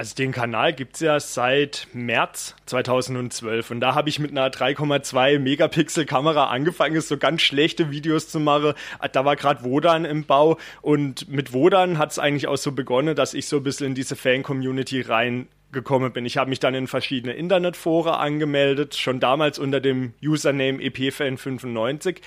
Also 0.00 0.14
den 0.14 0.32
Kanal 0.32 0.72
gibt 0.72 0.94
es 0.94 1.00
ja 1.00 1.20
seit 1.20 1.86
März 1.92 2.56
2012 2.64 3.70
und 3.70 3.80
da 3.80 3.94
habe 3.94 4.08
ich 4.08 4.18
mit 4.18 4.30
einer 4.30 4.48
3,2 4.48 5.38
Megapixel 5.38 6.06
Kamera 6.06 6.46
angefangen, 6.46 6.98
so 7.02 7.18
ganz 7.18 7.42
schlechte 7.42 7.90
Videos 7.90 8.30
zu 8.30 8.40
machen. 8.40 8.72
Da 9.12 9.26
war 9.26 9.36
gerade 9.36 9.62
Wodan 9.62 10.06
im 10.06 10.24
Bau 10.24 10.56
und 10.80 11.28
mit 11.28 11.52
Wodan 11.52 11.98
hat 11.98 12.12
es 12.12 12.18
eigentlich 12.18 12.46
auch 12.46 12.56
so 12.56 12.72
begonnen, 12.72 13.14
dass 13.14 13.34
ich 13.34 13.46
so 13.46 13.58
ein 13.58 13.62
bisschen 13.62 13.88
in 13.88 13.94
diese 13.94 14.16
Fan-Community 14.16 15.02
rein 15.02 15.48
gekommen 15.72 16.12
bin. 16.12 16.26
Ich 16.26 16.36
habe 16.36 16.50
mich 16.50 16.60
dann 16.60 16.74
in 16.74 16.86
verschiedene 16.86 17.34
Internetforen 17.34 18.14
angemeldet, 18.14 18.96
schon 18.96 19.20
damals 19.20 19.58
unter 19.58 19.80
dem 19.80 20.14
Username 20.22 20.78
epfan95 20.82 22.20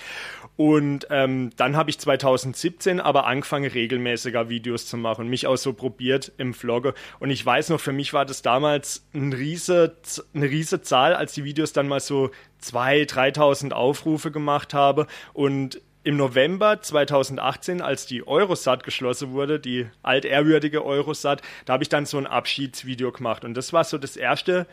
und 0.56 1.08
ähm, 1.10 1.50
dann 1.56 1.76
habe 1.76 1.90
ich 1.90 1.98
2017 1.98 3.00
aber 3.00 3.26
angefangen, 3.26 3.68
regelmäßiger 3.68 4.48
Videos 4.48 4.86
zu 4.86 4.96
machen, 4.96 5.28
mich 5.28 5.48
auch 5.48 5.56
so 5.56 5.72
probiert 5.72 6.32
im 6.38 6.54
Vlogge. 6.54 6.94
Und 7.18 7.30
ich 7.30 7.44
weiß 7.44 7.70
noch, 7.70 7.80
für 7.80 7.92
mich 7.92 8.12
war 8.12 8.24
das 8.24 8.42
damals 8.42 9.04
ein 9.14 9.32
riese, 9.32 9.96
eine 10.32 10.48
riese 10.48 10.80
Zahl, 10.80 11.14
als 11.14 11.32
die 11.32 11.44
Videos 11.44 11.72
dann 11.72 11.88
mal 11.88 12.00
so 12.00 12.30
2.000, 12.62 13.34
3.000 13.34 13.72
Aufrufe 13.72 14.30
gemacht 14.30 14.74
habe. 14.74 15.08
Und 15.32 15.80
im 16.04 16.16
November 16.16 16.80
2018, 16.80 17.80
als 17.80 18.06
die 18.06 18.26
Eurosat 18.26 18.84
geschlossen 18.84 19.32
wurde, 19.32 19.58
die 19.58 19.86
altehrwürdige 20.02 20.84
Eurosat, 20.84 21.42
da 21.64 21.72
habe 21.72 21.82
ich 21.82 21.88
dann 21.88 22.06
so 22.06 22.18
ein 22.18 22.26
Abschiedsvideo 22.26 23.10
gemacht. 23.10 23.44
Und 23.44 23.54
das 23.54 23.72
war 23.72 23.84
so 23.84 23.98
das 23.98 24.16
erste 24.16 24.66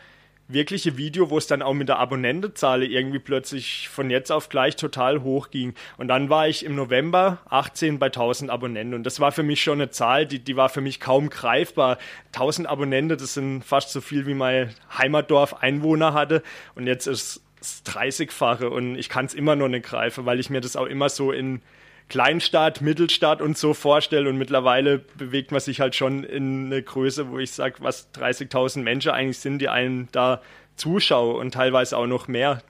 wirkliche 0.48 0.96
Video, 0.96 1.30
wo 1.30 1.38
es 1.38 1.46
dann 1.46 1.62
auch 1.62 1.72
mit 1.72 1.88
der 1.88 1.98
Abonnentenzahl 1.98 2.82
irgendwie 2.82 3.18
plötzlich 3.18 3.88
von 3.88 4.10
jetzt 4.10 4.30
auf 4.30 4.50
gleich 4.50 4.76
total 4.76 5.22
hoch 5.22 5.50
ging. 5.50 5.74
Und 5.96 6.08
dann 6.08 6.28
war 6.28 6.48
ich 6.48 6.64
im 6.64 6.74
November 6.74 7.38
18 7.48 7.98
bei 7.98 8.06
1000 8.06 8.50
Abonnenten. 8.50 8.94
Und 8.94 9.04
das 9.04 9.20
war 9.20 9.32
für 9.32 9.42
mich 9.42 9.62
schon 9.62 9.80
eine 9.80 9.90
Zahl, 9.90 10.26
die, 10.26 10.38
die 10.38 10.56
war 10.56 10.68
für 10.68 10.80
mich 10.80 11.00
kaum 11.00 11.30
greifbar. 11.30 11.96
1000 12.34 12.68
Abonnenten, 12.68 13.16
das 13.16 13.34
sind 13.34 13.62
fast 13.62 13.90
so 13.90 14.00
viel 14.00 14.26
wie 14.26 14.34
mein 14.34 14.74
Heimatdorf 14.96 15.62
Einwohner 15.62 16.12
hatte. 16.12 16.42
Und 16.74 16.86
jetzt 16.86 17.06
ist 17.06 17.42
es 17.62 17.84
30-fache 17.84 18.66
und 18.66 18.96
ich 18.96 19.08
kann 19.08 19.26
es 19.26 19.34
immer 19.34 19.56
noch 19.56 19.68
nicht 19.68 19.86
greifen, 19.86 20.26
weil 20.26 20.40
ich 20.40 20.50
mir 20.50 20.60
das 20.60 20.76
auch 20.76 20.86
immer 20.86 21.08
so 21.08 21.32
in 21.32 21.62
Kleinstadt, 22.08 22.82
Mittelstadt 22.82 23.40
und 23.40 23.56
so 23.56 23.74
vorstelle. 23.74 24.28
Und 24.28 24.36
mittlerweile 24.36 24.98
bewegt 24.98 25.50
man 25.50 25.60
sich 25.60 25.80
halt 25.80 25.94
schon 25.94 26.24
in 26.24 26.66
eine 26.66 26.82
Größe, 26.82 27.30
wo 27.30 27.38
ich 27.38 27.52
sage, 27.52 27.76
was 27.78 28.12
30.000 28.14 28.82
Menschen 28.82 29.12
eigentlich 29.12 29.38
sind, 29.38 29.60
die 29.60 29.68
einen 29.68 30.08
da 30.12 30.42
zuschauen 30.76 31.36
und 31.36 31.54
teilweise 31.54 31.96
auch 31.96 32.06
noch 32.06 32.28
mehr. 32.28 32.62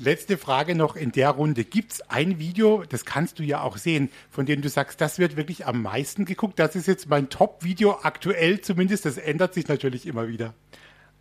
Letzte 0.00 0.38
Frage 0.38 0.76
noch 0.76 0.94
in 0.94 1.10
der 1.10 1.30
Runde. 1.30 1.64
Gibt 1.64 1.92
es 1.92 2.00
ein 2.02 2.38
Video, 2.38 2.84
das 2.88 3.04
kannst 3.04 3.40
du 3.40 3.42
ja 3.42 3.62
auch 3.62 3.78
sehen, 3.78 4.10
von 4.30 4.46
dem 4.46 4.62
du 4.62 4.68
sagst, 4.68 5.00
das 5.00 5.18
wird 5.18 5.36
wirklich 5.36 5.66
am 5.66 5.82
meisten 5.82 6.24
geguckt? 6.24 6.58
Das 6.60 6.76
ist 6.76 6.86
jetzt 6.86 7.08
mein 7.08 7.30
Top-Video 7.30 7.98
aktuell 8.02 8.60
zumindest. 8.60 9.06
Das 9.06 9.18
ändert 9.18 9.54
sich 9.54 9.66
natürlich 9.66 10.06
immer 10.06 10.28
wieder. 10.28 10.54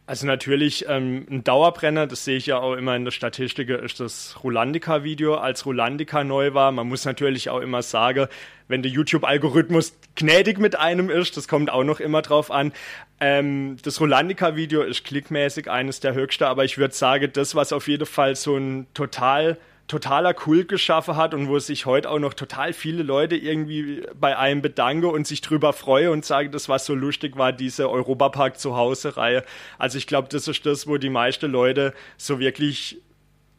Also 0.07 0.25
natürlich 0.25 0.85
ähm, 0.87 1.27
ein 1.29 1.43
Dauerbrenner, 1.43 2.07
das 2.07 2.23
sehe 2.23 2.37
ich 2.37 2.45
ja 2.45 2.59
auch 2.59 2.75
immer 2.75 2.95
in 2.95 3.03
der 3.03 3.11
Statistik, 3.11 3.67
ist 3.67 3.99
das 3.99 4.41
Rolandica-Video, 4.41 5.35
als 5.35 5.65
Rolandica 5.65 6.23
neu 6.23 6.53
war. 6.53 6.71
Man 6.71 6.87
muss 6.87 7.03
natürlich 7.03 7.49
auch 7.49 7.59
immer 7.59 7.81
sagen, 7.81 8.27
wenn 8.69 8.81
der 8.81 8.89
YouTube-Algorithmus 8.89 9.97
gnädig 10.15 10.59
mit 10.59 10.79
einem 10.79 11.09
ist, 11.09 11.35
das 11.35 11.49
kommt 11.49 11.69
auch 11.69 11.83
noch 11.83 11.99
immer 11.99 12.21
drauf 12.21 12.51
an. 12.51 12.71
Ähm, 13.19 13.75
das 13.83 13.99
Rolandica-Video 13.99 14.81
ist 14.81 15.03
klickmäßig 15.03 15.69
eines 15.69 15.99
der 15.99 16.13
höchsten, 16.13 16.45
aber 16.45 16.63
ich 16.63 16.77
würde 16.77 16.93
sagen, 16.93 17.29
das, 17.33 17.53
was 17.53 17.73
auf 17.73 17.89
jeden 17.89 18.05
Fall 18.05 18.37
so 18.37 18.55
ein 18.55 18.87
total 18.93 19.57
totaler 19.87 20.33
Kult 20.33 20.67
geschaffen 20.67 21.15
hat 21.15 21.33
und 21.33 21.47
wo 21.47 21.59
sich 21.59 21.85
heute 21.85 22.09
auch 22.09 22.19
noch 22.19 22.33
total 22.33 22.73
viele 22.73 23.03
Leute 23.03 23.35
irgendwie 23.35 24.03
bei 24.19 24.37
einem 24.37 24.61
bedanke 24.61 25.07
und 25.07 25.25
sich 25.25 25.41
drüber 25.41 25.71
freue 25.71 26.11
und 26.11 26.25
sage, 26.25 26.49
das 26.49 26.67
was 26.67 26.85
so 26.85 26.93
lustig 26.93 27.37
war, 27.37 27.53
diese 27.53 27.89
Europapark 27.89 28.59
zu 28.59 28.75
Hause 28.75 29.15
Reihe. 29.15 29.43
Also 29.77 29.97
ich 29.97 30.05
glaube, 30.05 30.27
das 30.29 30.47
ist 30.47 30.65
das, 30.65 30.87
wo 30.87 30.97
die 30.97 31.09
meisten 31.09 31.49
Leute 31.49 31.93
so 32.17 32.39
wirklich 32.39 33.01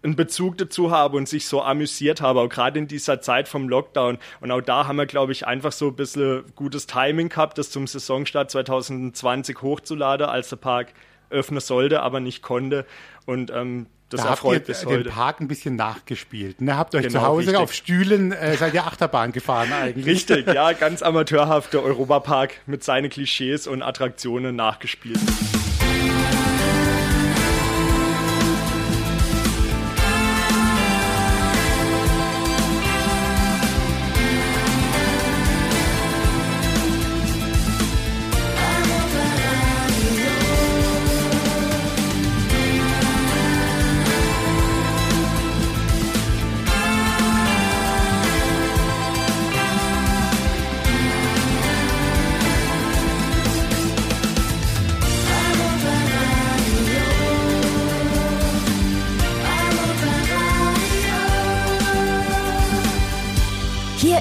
einen 0.03 0.17
Bezug 0.17 0.59
dazu 0.59 0.91
haben 0.91 1.17
und 1.17 1.29
sich 1.29 1.47
so 1.47 1.63
amüsiert 1.63 2.21
haben, 2.21 2.39
auch 2.39 2.49
gerade 2.49 2.79
in 2.79 2.87
dieser 2.87 3.21
Zeit 3.21 3.49
vom 3.49 3.69
Lockdown. 3.69 4.19
Und 4.41 4.51
auch 4.51 4.61
da 4.61 4.87
haben 4.87 4.97
wir, 4.97 5.07
glaube 5.07 5.33
ich, 5.33 5.47
einfach 5.47 5.73
so 5.73 5.89
ein 5.89 5.97
bisschen 5.97 6.45
gutes 6.55 6.87
Timing 6.87 7.31
gehabt, 7.31 7.59
das 7.59 7.71
zum 7.71 7.87
Saisonstart 7.87 8.51
2020 8.51 9.61
hochzuladen, 9.61 10.29
als 10.29 10.51
der 10.51 10.57
Park 10.57 10.93
öffnen 11.31 11.61
sollte, 11.61 12.03
aber 12.03 12.21
nicht 12.21 12.43
konnte. 12.43 12.87
Und 13.27 13.51
ähm, 13.51 13.87
das 14.09 14.23
da 14.23 14.31
erfreut 14.31 14.57
habt 14.57 14.69
ihr 14.69 14.75
bis 14.75 14.81
den 14.81 14.89
heute. 14.89 15.11
Park 15.11 15.41
ein 15.41 15.49
bisschen 15.49 15.77
nachgespielt. 15.77 16.61
Ne? 16.61 16.77
Habt 16.77 16.95
euch 16.95 17.03
genau, 17.03 17.21
zu 17.21 17.27
Hause 17.27 17.47
richtig. 17.49 17.57
auf 17.57 17.73
Stühlen, 17.73 18.33
äh, 18.33 18.57
seid 18.57 18.75
ihr 18.75 18.87
Achterbahn 18.87 19.33
gefahren 19.33 19.73
eigentlich. 19.73 20.07
Richtig, 20.07 20.47
ja, 20.47 20.73
ganz 20.79 21.03
amateurhafte 21.03 21.83
Europapark 21.83 22.55
mit 22.67 22.83
seinen 22.85 23.11
Klischees 23.11 23.67
und 23.67 23.83
Attraktionen 23.83 24.57
nachgespielt. 24.57 25.21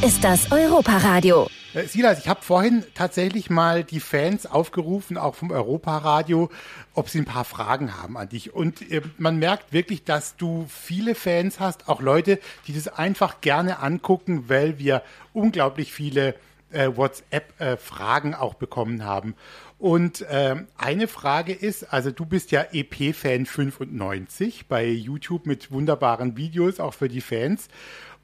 Ist 0.03 0.23
das 0.23 0.51
Europaradio. 0.51 1.47
Äh, 1.73 1.87
Silas, 1.87 2.19
ich 2.19 2.27
habe 2.27 2.43
vorhin 2.43 2.83
tatsächlich 2.93 3.49
mal 3.49 3.83
die 3.83 3.99
Fans 3.99 4.45
aufgerufen, 4.45 5.17
auch 5.17 5.33
vom 5.33 5.49
Europaradio, 5.49 6.49
ob 6.93 7.09
sie 7.09 7.19
ein 7.19 7.25
paar 7.25 7.45
Fragen 7.45 7.99
haben 7.99 8.17
an 8.17 8.29
dich. 8.29 8.53
Und 8.53 8.91
äh, 8.91 9.01
man 9.17 9.39
merkt 9.39 9.73
wirklich, 9.73 10.03
dass 10.03 10.35
du 10.35 10.67
viele 10.69 11.15
Fans 11.15 11.59
hast, 11.59 11.89
auch 11.89 12.01
Leute, 12.01 12.39
die 12.67 12.73
das 12.73 12.87
einfach 12.87 13.41
gerne 13.41 13.79
angucken, 13.79 14.45
weil 14.47 14.77
wir 14.77 15.01
unglaublich 15.33 15.93
viele 15.93 16.35
äh, 16.71 16.89
WhatsApp-Fragen 16.93 18.33
äh, 18.33 18.35
auch 18.35 18.53
bekommen 18.53 19.03
haben. 19.03 19.35
Und 19.79 20.25
ähm, 20.29 20.67
eine 20.77 21.07
Frage 21.07 21.53
ist, 21.53 21.93
also 21.93 22.11
du 22.11 22.25
bist 22.25 22.51
ja 22.51 22.65
EP-Fan 22.71 23.45
95 23.45 24.67
bei 24.67 24.87
YouTube 24.87 25.45
mit 25.45 25.71
wunderbaren 25.71 26.35
Videos, 26.35 26.79
auch 26.79 26.95
für 26.95 27.09
die 27.09 27.21
Fans. 27.21 27.67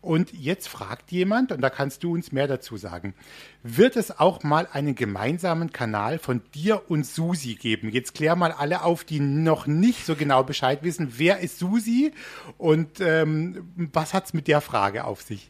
Und 0.03 0.33
jetzt 0.33 0.67
fragt 0.67 1.13
jemand, 1.13 1.53
und 1.53 1.61
da 1.61 1.69
kannst 1.69 2.03
du 2.03 2.13
uns 2.13 2.33
mehr 2.33 2.47
dazu 2.47 2.75
sagen, 2.75 3.13
wird 3.63 3.95
es 3.95 4.19
auch 4.19 4.43
mal 4.43 4.67
einen 4.71 4.95
gemeinsamen 4.95 5.71
Kanal 5.71 6.19
von 6.19 6.41
dir 6.53 6.81
und 6.89 7.05
Susi 7.05 7.55
geben? 7.55 7.89
Jetzt 7.89 8.13
klär 8.13 8.35
mal 8.35 8.51
alle 8.51 8.83
auf, 8.83 9.05
die 9.05 9.21
noch 9.21 9.65
nicht 9.65 10.05
so 10.05 10.15
genau 10.15 10.43
Bescheid 10.43 10.83
wissen, 10.83 11.13
wer 11.15 11.39
ist 11.39 11.57
Susi 11.57 12.11
und 12.57 12.99
ähm, 12.99 13.71
was 13.93 14.13
hat's 14.13 14.33
mit 14.33 14.49
der 14.49 14.59
Frage 14.59 15.05
auf 15.05 15.21
sich? 15.21 15.49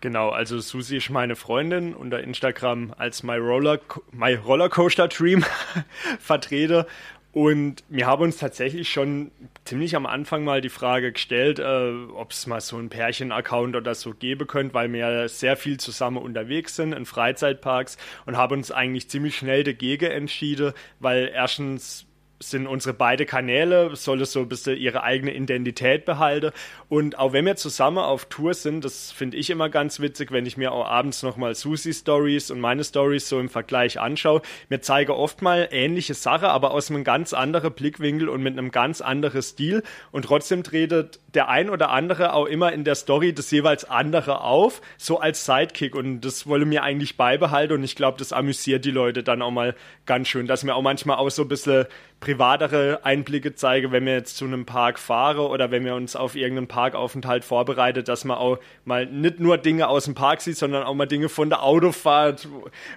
Genau, 0.00 0.30
also 0.30 0.60
Susi 0.60 0.96
ist 0.96 1.10
meine 1.10 1.36
Freundin 1.36 1.94
unter 1.94 2.22
Instagram 2.22 2.94
als 2.96 3.22
My, 3.22 3.36
Roller, 3.36 3.80
My 4.12 4.32
Rollercoaster 4.32 5.08
Dream 5.08 5.44
vertrete. 6.18 6.86
Und 7.32 7.84
wir 7.88 8.06
haben 8.06 8.24
uns 8.24 8.38
tatsächlich 8.38 8.88
schon 8.88 9.30
ziemlich 9.64 9.94
am 9.94 10.04
Anfang 10.04 10.42
mal 10.42 10.60
die 10.60 10.68
Frage 10.68 11.12
gestellt, 11.12 11.60
äh, 11.60 11.92
ob 12.12 12.32
es 12.32 12.48
mal 12.48 12.60
so 12.60 12.76
einen 12.76 12.88
Pärchen-Account 12.88 13.76
oder 13.76 13.94
so 13.94 14.14
geben 14.14 14.48
könnte, 14.48 14.74
weil 14.74 14.92
wir 14.92 15.28
sehr 15.28 15.56
viel 15.56 15.78
zusammen 15.78 16.16
unterwegs 16.16 16.74
sind 16.74 16.92
in 16.92 17.06
Freizeitparks 17.06 17.98
und 18.26 18.36
haben 18.36 18.56
uns 18.56 18.72
eigentlich 18.72 19.08
ziemlich 19.08 19.36
schnell 19.36 19.62
dagegen 19.62 20.10
entschieden, 20.10 20.72
weil 20.98 21.30
erstens 21.32 22.06
sind 22.42 22.66
unsere 22.66 22.94
beide 22.94 23.26
Kanäle, 23.26 23.94
soll 23.94 24.22
es 24.22 24.32
so 24.32 24.40
ein 24.40 24.48
bisschen 24.48 24.76
ihre 24.78 25.02
eigene 25.02 25.34
Identität 25.34 26.06
behalten. 26.06 26.52
Und 26.88 27.18
auch 27.18 27.34
wenn 27.34 27.44
wir 27.44 27.56
zusammen 27.56 27.98
auf 27.98 28.24
Tour 28.24 28.54
sind, 28.54 28.82
das 28.82 29.12
finde 29.12 29.36
ich 29.36 29.50
immer 29.50 29.68
ganz 29.68 30.00
witzig, 30.00 30.32
wenn 30.32 30.46
ich 30.46 30.56
mir 30.56 30.72
auch 30.72 30.86
abends 30.86 31.22
nochmal 31.22 31.54
Susi 31.54 31.92
Stories 31.92 32.50
und 32.50 32.58
meine 32.58 32.82
Stories 32.82 33.28
so 33.28 33.38
im 33.38 33.50
Vergleich 33.50 34.00
anschaue. 34.00 34.40
Mir 34.70 34.80
zeige 34.80 35.16
oft 35.16 35.42
mal 35.42 35.68
ähnliche 35.70 36.14
Sachen, 36.14 36.46
aber 36.46 36.70
aus 36.70 36.90
einem 36.90 37.04
ganz 37.04 37.34
anderen 37.34 37.72
Blickwinkel 37.72 38.30
und 38.30 38.42
mit 38.42 38.58
einem 38.58 38.70
ganz 38.70 39.02
anderen 39.02 39.42
Stil. 39.42 39.82
Und 40.10 40.24
trotzdem 40.24 40.62
tretet 40.62 41.20
der 41.34 41.48
ein 41.48 41.68
oder 41.68 41.90
andere 41.90 42.32
auch 42.32 42.46
immer 42.46 42.72
in 42.72 42.84
der 42.84 42.94
Story 42.94 43.34
das 43.34 43.50
jeweils 43.50 43.84
andere 43.84 44.40
auf, 44.40 44.80
so 44.96 45.20
als 45.20 45.44
Sidekick. 45.44 45.94
Und 45.94 46.22
das 46.22 46.46
wolle 46.46 46.64
mir 46.64 46.82
eigentlich 46.84 47.18
beibehalten. 47.18 47.74
Und 47.74 47.84
ich 47.84 47.96
glaube, 47.96 48.16
das 48.18 48.32
amüsiert 48.32 48.86
die 48.86 48.90
Leute 48.90 49.22
dann 49.22 49.42
auch 49.42 49.50
mal 49.50 49.76
ganz 50.06 50.28
schön, 50.28 50.46
dass 50.46 50.64
mir 50.64 50.74
auch 50.74 50.82
manchmal 50.82 51.18
auch 51.18 51.30
so 51.30 51.42
ein 51.42 51.48
bisschen 51.48 51.84
privatere 52.20 53.00
Einblicke 53.02 53.54
zeige, 53.54 53.92
wenn 53.92 54.04
wir 54.04 54.12
jetzt 54.12 54.36
zu 54.36 54.44
einem 54.44 54.66
Park 54.66 54.98
fahren 54.98 55.38
oder 55.38 55.70
wenn 55.70 55.84
wir 55.84 55.94
uns 55.94 56.16
auf 56.16 56.36
irgendeinen 56.36 56.68
Parkaufenthalt 56.68 57.44
vorbereitet, 57.44 58.08
dass 58.08 58.24
man 58.24 58.36
auch 58.36 58.58
mal 58.84 59.06
nicht 59.06 59.40
nur 59.40 59.56
Dinge 59.56 59.88
aus 59.88 60.04
dem 60.04 60.14
Park 60.14 60.42
sieht, 60.42 60.58
sondern 60.58 60.82
auch 60.82 60.94
mal 60.94 61.06
Dinge 61.06 61.30
von 61.30 61.48
der 61.48 61.62
Autofahrt, 61.62 62.46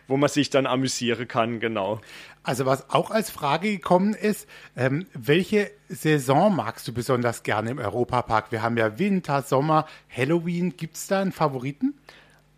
wo 0.08 0.18
man 0.18 0.30
sich 0.30 0.50
dann 0.50 0.68
amüsieren 0.68 1.28
kann, 1.28 1.62
genau. 1.62 2.02
Also 2.44 2.66
was 2.66 2.90
auch 2.90 3.10
als 3.10 3.30
Frage 3.32 3.72
gekommen 3.72 4.14
ist, 4.14 4.50
ähm, 4.76 5.06
welche 5.14 5.72
Saison 5.88 6.54
magst 6.54 6.86
du 6.88 6.94
besonders 6.94 7.44
gerne 7.44 7.72
im 7.72 7.80
Europapark? 7.80 8.52
Wir 8.52 8.62
haben 8.62 8.76
ja 8.76 9.00
Winter, 9.00 9.42
Sommer, 9.42 9.88
Halloween. 10.14 10.76
Gibt 10.76 10.98
es 10.98 11.08
da 11.08 11.22
einen 11.22 11.32
Favoriten? 11.32 11.94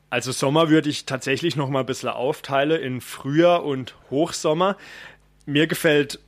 Also 0.10 0.32
Sommer 0.32 0.70
würde 0.70 0.90
ich 0.90 1.06
tatsächlich 1.06 1.56
noch 1.56 1.70
mal 1.70 1.82
ein 1.82 1.86
bisschen 1.86 2.10
aufteilen 2.10 2.82
in 2.82 3.02
Frühjahr 3.02 3.64
und 3.64 3.96
Hochsommer. 4.10 4.76
Mir 5.46 5.68
gefällt 5.68 6.20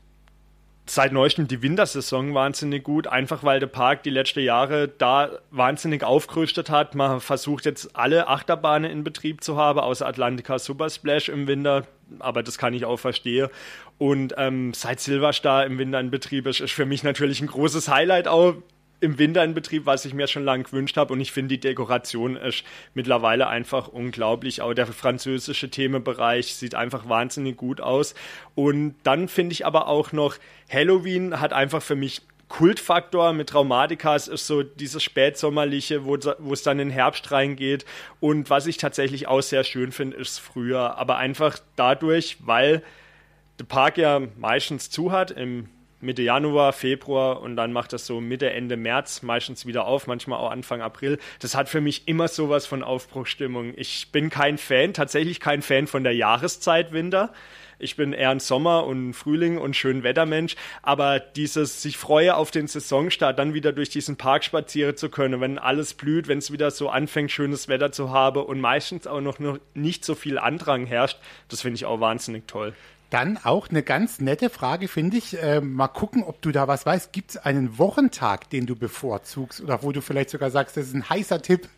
seit 0.90 1.12
neuestem 1.12 1.48
die 1.48 1.62
Wintersaison 1.62 2.34
wahnsinnig 2.34 2.84
gut, 2.84 3.08
einfach 3.08 3.44
weil 3.44 3.60
der 3.60 3.68
Park 3.68 4.04
die 4.04 4.10
letzten 4.10 4.42
Jahre 4.42 4.88
da 4.88 5.40
wahnsinnig 5.52 6.04
aufgerüstet 6.04 6.70
hat. 6.70 6.96
Man 6.96 7.20
versucht 7.20 7.66
jetzt 7.66 7.96
alle 7.96 8.28
Achterbahnen 8.28 8.90
in 8.90 9.04
Betrieb 9.04 9.44
zu 9.44 9.58
haben, 9.58 9.80
außer 9.80 10.08
Atlantica 10.08 10.60
Super 10.60 10.90
Splash 10.90 11.30
im 11.30 11.48
Winter, 11.48 11.86
aber 12.20 12.44
das 12.44 12.58
kann 12.58 12.74
ich 12.74 12.86
auch 12.86 12.98
verstehen. 12.98 13.50
Und 13.98 14.34
ähm, 14.38 14.74
seit 14.74 15.00
Silverstar 15.00 15.66
im 15.66 15.78
Winter 15.78 16.00
in 16.00 16.12
Betrieb 16.12 16.48
ist, 16.48 16.62
ist 16.62 16.74
für 16.74 16.86
mich 16.86 17.04
natürlich 17.04 17.42
ein 17.42 17.48
großes 17.48 17.90
Highlight 17.90 18.28
auch 18.28 18.56
im 19.00 19.20
Winter 19.20 19.44
in 19.44 19.54
Betrieb, 19.54 19.86
was 19.86 20.06
ich 20.06 20.14
mir 20.14 20.28
schon 20.28 20.44
lange 20.44 20.64
gewünscht 20.64 20.98
habe. 20.98 21.14
Und 21.14 21.22
ich 21.22 21.32
finde, 21.32 21.56
die 21.56 21.60
Dekoration 21.60 22.36
ist 22.36 22.64
mittlerweile 22.94 23.48
einfach 23.48 23.88
unglaublich. 23.88 24.62
Auch 24.62 24.74
der 24.74 24.88
französische 24.88 25.70
Themenbereich 25.70 26.56
sieht 26.56 26.76
einfach 26.76 27.08
wahnsinnig 27.08 27.58
gut 27.58 27.80
aus. 27.80 28.16
Und 28.56 28.96
dann 29.04 29.28
finde 29.28 29.54
ich 29.54 29.66
aber 29.66 29.88
auch 29.88 30.12
noch, 30.12 30.38
Halloween 30.70 31.40
hat 31.40 31.54
einfach 31.54 31.82
für 31.82 31.96
mich 31.96 32.22
Kultfaktor 32.50 33.34
mit 33.34 33.50
Traumatika. 33.50 34.16
Es 34.16 34.28
ist 34.28 34.48
so 34.48 34.64
dieses 34.64 35.04
spätsommerliche, 35.04 36.06
wo, 36.06 36.18
wo 36.40 36.54
es 36.54 36.64
dann 36.64 36.80
in 36.80 36.88
den 36.88 36.94
Herbst 36.94 37.32
reingeht. 37.32 37.86
Und 38.20 38.50
was 38.50 38.68
ich 38.68 38.78
tatsächlich 38.78 39.28
auch 39.28 39.42
sehr 39.42 39.64
schön 39.64 39.92
finde, 39.92 40.18
ist 40.18 40.40
früher. 40.40 40.98
Aber 40.98 41.18
einfach 41.18 41.60
dadurch, 41.76 42.38
weil 42.40 42.82
der 43.60 43.66
Park 43.66 43.98
ja 43.98 44.22
meistens 44.38 44.90
zu 44.90 45.12
hat 45.12 45.32
im 45.32 45.70
Mitte 46.00 46.22
Januar, 46.22 46.74
Februar 46.74 47.42
und 47.42 47.56
dann 47.56 47.74
macht 47.74 47.92
das 47.94 48.06
so 48.06 48.22
Mitte, 48.22 48.52
Ende 48.52 48.78
März 48.78 49.24
meistens 49.24 49.66
wieder 49.66 49.86
auf, 49.86 50.06
manchmal 50.06 50.40
auch 50.40 50.52
Anfang 50.52 50.82
April. 50.82 51.18
Das 51.40 51.56
hat 51.56 51.70
für 51.70 51.82
mich 51.82 52.08
immer 52.08 52.28
sowas 52.28 52.66
von 52.68 52.84
Aufbruchstimmung. 52.84 53.74
Ich 53.76 54.12
bin 54.12 54.30
kein 54.30 54.58
Fan, 54.58 54.94
tatsächlich 54.94 55.40
kein 55.40 55.62
Fan 55.62 55.88
von 55.88 56.04
der 56.04 56.14
Jahreszeit 56.14 56.92
Winter. 56.92 57.34
Ich 57.80 57.96
bin 57.96 58.14
eher 58.14 58.32
ein 58.32 58.40
Sommer- 58.40 58.86
und 58.86 59.14
Frühling- 59.14 59.60
und 59.60 59.76
Schönwettermensch, 59.76 60.56
aber 60.82 61.20
dieses 61.20 61.82
sich 61.82 61.98
freue 61.98 62.36
auf 62.36 62.50
den 62.50 62.68
Saisonstart, 62.68 63.38
dann 63.38 63.54
wieder 63.54 63.72
durch 63.72 63.90
diesen 63.90 64.18
Park 64.18 64.44
spazieren 64.44 64.98
zu 64.98 65.10
können, 65.10 65.42
wenn 65.42 65.60
alles 65.60 65.94
blüht, 65.94 66.28
wenn 66.28 66.40
es 66.40 66.52
wieder 66.52 66.72
so 66.72 66.90
anfängt, 66.90 67.32
schönes 67.32 67.68
Wetter 67.68 67.92
zu 67.92 68.12
haben 68.12 68.42
und 68.44 68.60
meistens 68.60 69.06
auch 69.06 69.22
noch 69.22 69.38
nicht 69.76 70.06
so 70.06 70.16
viel 70.16 70.40
Andrang 70.40 70.88
herrscht, 70.88 71.20
das 71.50 71.62
finde 71.62 71.76
ich 71.76 71.86
auch 71.86 72.00
wahnsinnig 72.00 72.48
toll. 72.48 72.74
Dann 73.10 73.38
auch 73.42 73.70
eine 73.70 73.84
ganz 73.84 74.20
nette 74.20 74.50
Frage, 74.50 74.88
finde 74.88 75.18
ich. 75.18 75.42
Äh, 75.42 75.62
mal 75.62 75.88
gucken, 75.88 76.24
ob 76.24 76.42
du 76.42 76.52
da 76.52 76.68
was 76.68 76.86
weißt. 76.86 77.14
Gibt 77.14 77.32
es 77.32 77.38
einen 77.38 77.78
Wochentag, 77.78 78.50
den 78.50 78.66
du 78.66 78.76
bevorzugst 78.76 79.62
oder 79.62 79.82
wo 79.82 79.92
du 79.92 80.02
vielleicht 80.02 80.30
sogar 80.30 80.52
sagst, 80.52 80.76
das 80.76 80.88
ist 80.88 80.94
ein 80.94 81.10
heißer 81.10 81.42
Tipp? 81.42 81.70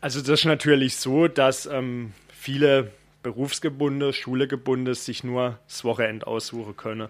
Also 0.00 0.20
das 0.20 0.40
ist 0.40 0.44
natürlich 0.46 0.96
so, 0.96 1.28
dass 1.28 1.66
ähm, 1.66 2.14
viele 2.30 2.90
Berufsgebunde, 3.22 4.12
Schulegebunde 4.12 4.94
sich 4.94 5.24
nur 5.24 5.58
das 5.66 5.84
Wochenende 5.84 6.26
aussuchen 6.26 6.76
können. 6.76 7.08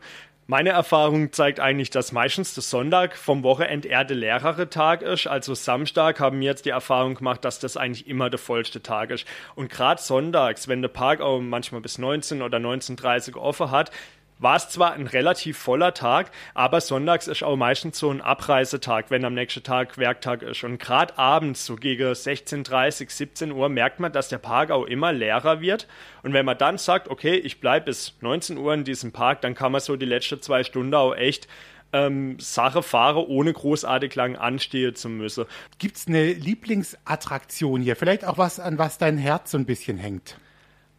Meine 0.50 0.70
Erfahrung 0.70 1.30
zeigt 1.30 1.60
eigentlich, 1.60 1.90
dass 1.90 2.10
meistens 2.10 2.54
der 2.54 2.62
Sonntag 2.62 3.18
vom 3.18 3.42
Wochenende 3.42 3.88
eher 3.88 4.04
der 4.04 4.16
leerere 4.16 4.70
Tag 4.70 5.02
ist. 5.02 5.26
Also 5.26 5.52
Samstag 5.52 6.20
haben 6.20 6.40
wir 6.40 6.46
jetzt 6.46 6.64
die 6.64 6.70
Erfahrung 6.70 7.16
gemacht, 7.16 7.44
dass 7.44 7.58
das 7.58 7.76
eigentlich 7.76 8.08
immer 8.08 8.30
der 8.30 8.38
vollste 8.38 8.82
Tag 8.82 9.10
ist. 9.10 9.26
Und 9.56 9.70
gerade 9.70 10.00
sonntags, 10.00 10.66
wenn 10.66 10.80
der 10.80 10.88
Park 10.88 11.20
auch 11.20 11.38
manchmal 11.40 11.82
bis 11.82 11.98
19 11.98 12.40
oder 12.40 12.56
19.30 12.56 13.34
Uhr 13.34 13.42
offen 13.42 13.70
hat, 13.70 13.90
war 14.38 14.56
es 14.56 14.68
zwar 14.68 14.92
ein 14.92 15.06
relativ 15.06 15.58
voller 15.58 15.94
Tag, 15.94 16.30
aber 16.54 16.80
sonntags 16.80 17.26
ist 17.26 17.42
auch 17.42 17.56
meistens 17.56 17.98
so 17.98 18.10
ein 18.10 18.20
Abreisetag, 18.20 19.10
wenn 19.10 19.24
am 19.24 19.34
nächsten 19.34 19.62
Tag 19.62 19.98
Werktag 19.98 20.42
ist. 20.42 20.64
Und 20.64 20.78
gerade 20.78 21.18
abends, 21.18 21.66
so 21.66 21.76
gegen 21.76 22.12
16.30, 22.12 23.10
17 23.10 23.52
Uhr, 23.52 23.68
merkt 23.68 24.00
man, 24.00 24.12
dass 24.12 24.28
der 24.28 24.38
Park 24.38 24.70
auch 24.70 24.84
immer 24.84 25.12
leerer 25.12 25.60
wird. 25.60 25.88
Und 26.22 26.32
wenn 26.32 26.46
man 26.46 26.58
dann 26.58 26.78
sagt, 26.78 27.08
okay, 27.08 27.34
ich 27.34 27.60
bleibe 27.60 27.86
bis 27.86 28.14
19 28.20 28.58
Uhr 28.58 28.74
in 28.74 28.84
diesem 28.84 29.12
Park, 29.12 29.40
dann 29.40 29.54
kann 29.54 29.72
man 29.72 29.80
so 29.80 29.96
die 29.96 30.06
letzten 30.06 30.40
zwei 30.40 30.64
Stunden 30.64 30.94
auch 30.94 31.14
echt 31.14 31.48
ähm, 31.92 32.38
Sache 32.38 32.82
fahre, 32.82 33.28
ohne 33.28 33.52
großartig 33.52 34.14
lang 34.14 34.36
anstehen 34.36 34.94
zu 34.94 35.08
müssen. 35.08 35.46
Gibt 35.78 35.96
es 35.96 36.06
eine 36.06 36.32
Lieblingsattraktion 36.32 37.82
hier? 37.82 37.96
Vielleicht 37.96 38.24
auch 38.24 38.38
was, 38.38 38.60
an 38.60 38.78
was 38.78 38.98
dein 38.98 39.18
Herz 39.18 39.50
so 39.50 39.58
ein 39.58 39.64
bisschen 39.64 39.98
hängt? 39.98 40.36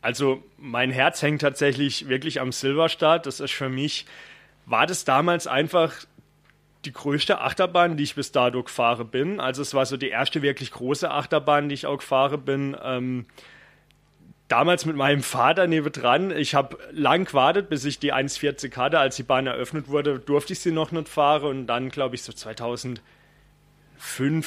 Also 0.01 0.43
mein 0.57 0.91
Herz 0.91 1.21
hängt 1.21 1.41
tatsächlich 1.41 2.07
wirklich 2.07 2.39
am 2.39 2.51
Silverstart. 2.51 3.25
Das 3.25 3.39
ist 3.39 3.51
für 3.51 3.69
mich, 3.69 4.05
war 4.65 4.87
das 4.87 5.03
damals 5.03 5.47
einfach 5.47 5.93
die 6.85 6.93
größte 6.93 7.41
Achterbahn, 7.41 7.97
die 7.97 8.03
ich 8.03 8.15
bis 8.15 8.31
dato 8.31 8.63
gefahren 8.63 9.09
bin. 9.09 9.39
Also 9.39 9.61
es 9.61 9.73
war 9.73 9.85
so 9.85 9.97
die 9.97 10.09
erste 10.09 10.41
wirklich 10.41 10.71
große 10.71 11.11
Achterbahn, 11.11 11.67
die 11.67 11.75
ich 11.75 11.85
auch 11.85 11.97
gefahren 11.97 12.43
bin. 12.45 12.77
Ähm, 12.81 13.25
damals 14.47 14.85
mit 14.85 14.95
meinem 14.95 15.21
Vater 15.21 15.67
nebendran. 15.67 16.31
Ich 16.31 16.55
habe 16.55 16.77
lang 16.91 17.25
gewartet, 17.25 17.69
bis 17.69 17.83
ich 17.83 17.99
die 17.99 18.13
1,40 18.13 18.75
hatte. 18.77 18.99
Als 18.99 19.17
die 19.17 19.23
Bahn 19.23 19.47
eröffnet 19.47 19.89
wurde, 19.89 20.19
durfte 20.19 20.53
ich 20.53 20.59
sie 20.59 20.71
noch 20.71 20.91
nicht 20.91 21.09
fahren. 21.09 21.43
Und 21.43 21.67
dann, 21.67 21.89
glaube 21.89 22.15
ich, 22.15 22.23
so 22.23 22.31
2005 22.31 23.01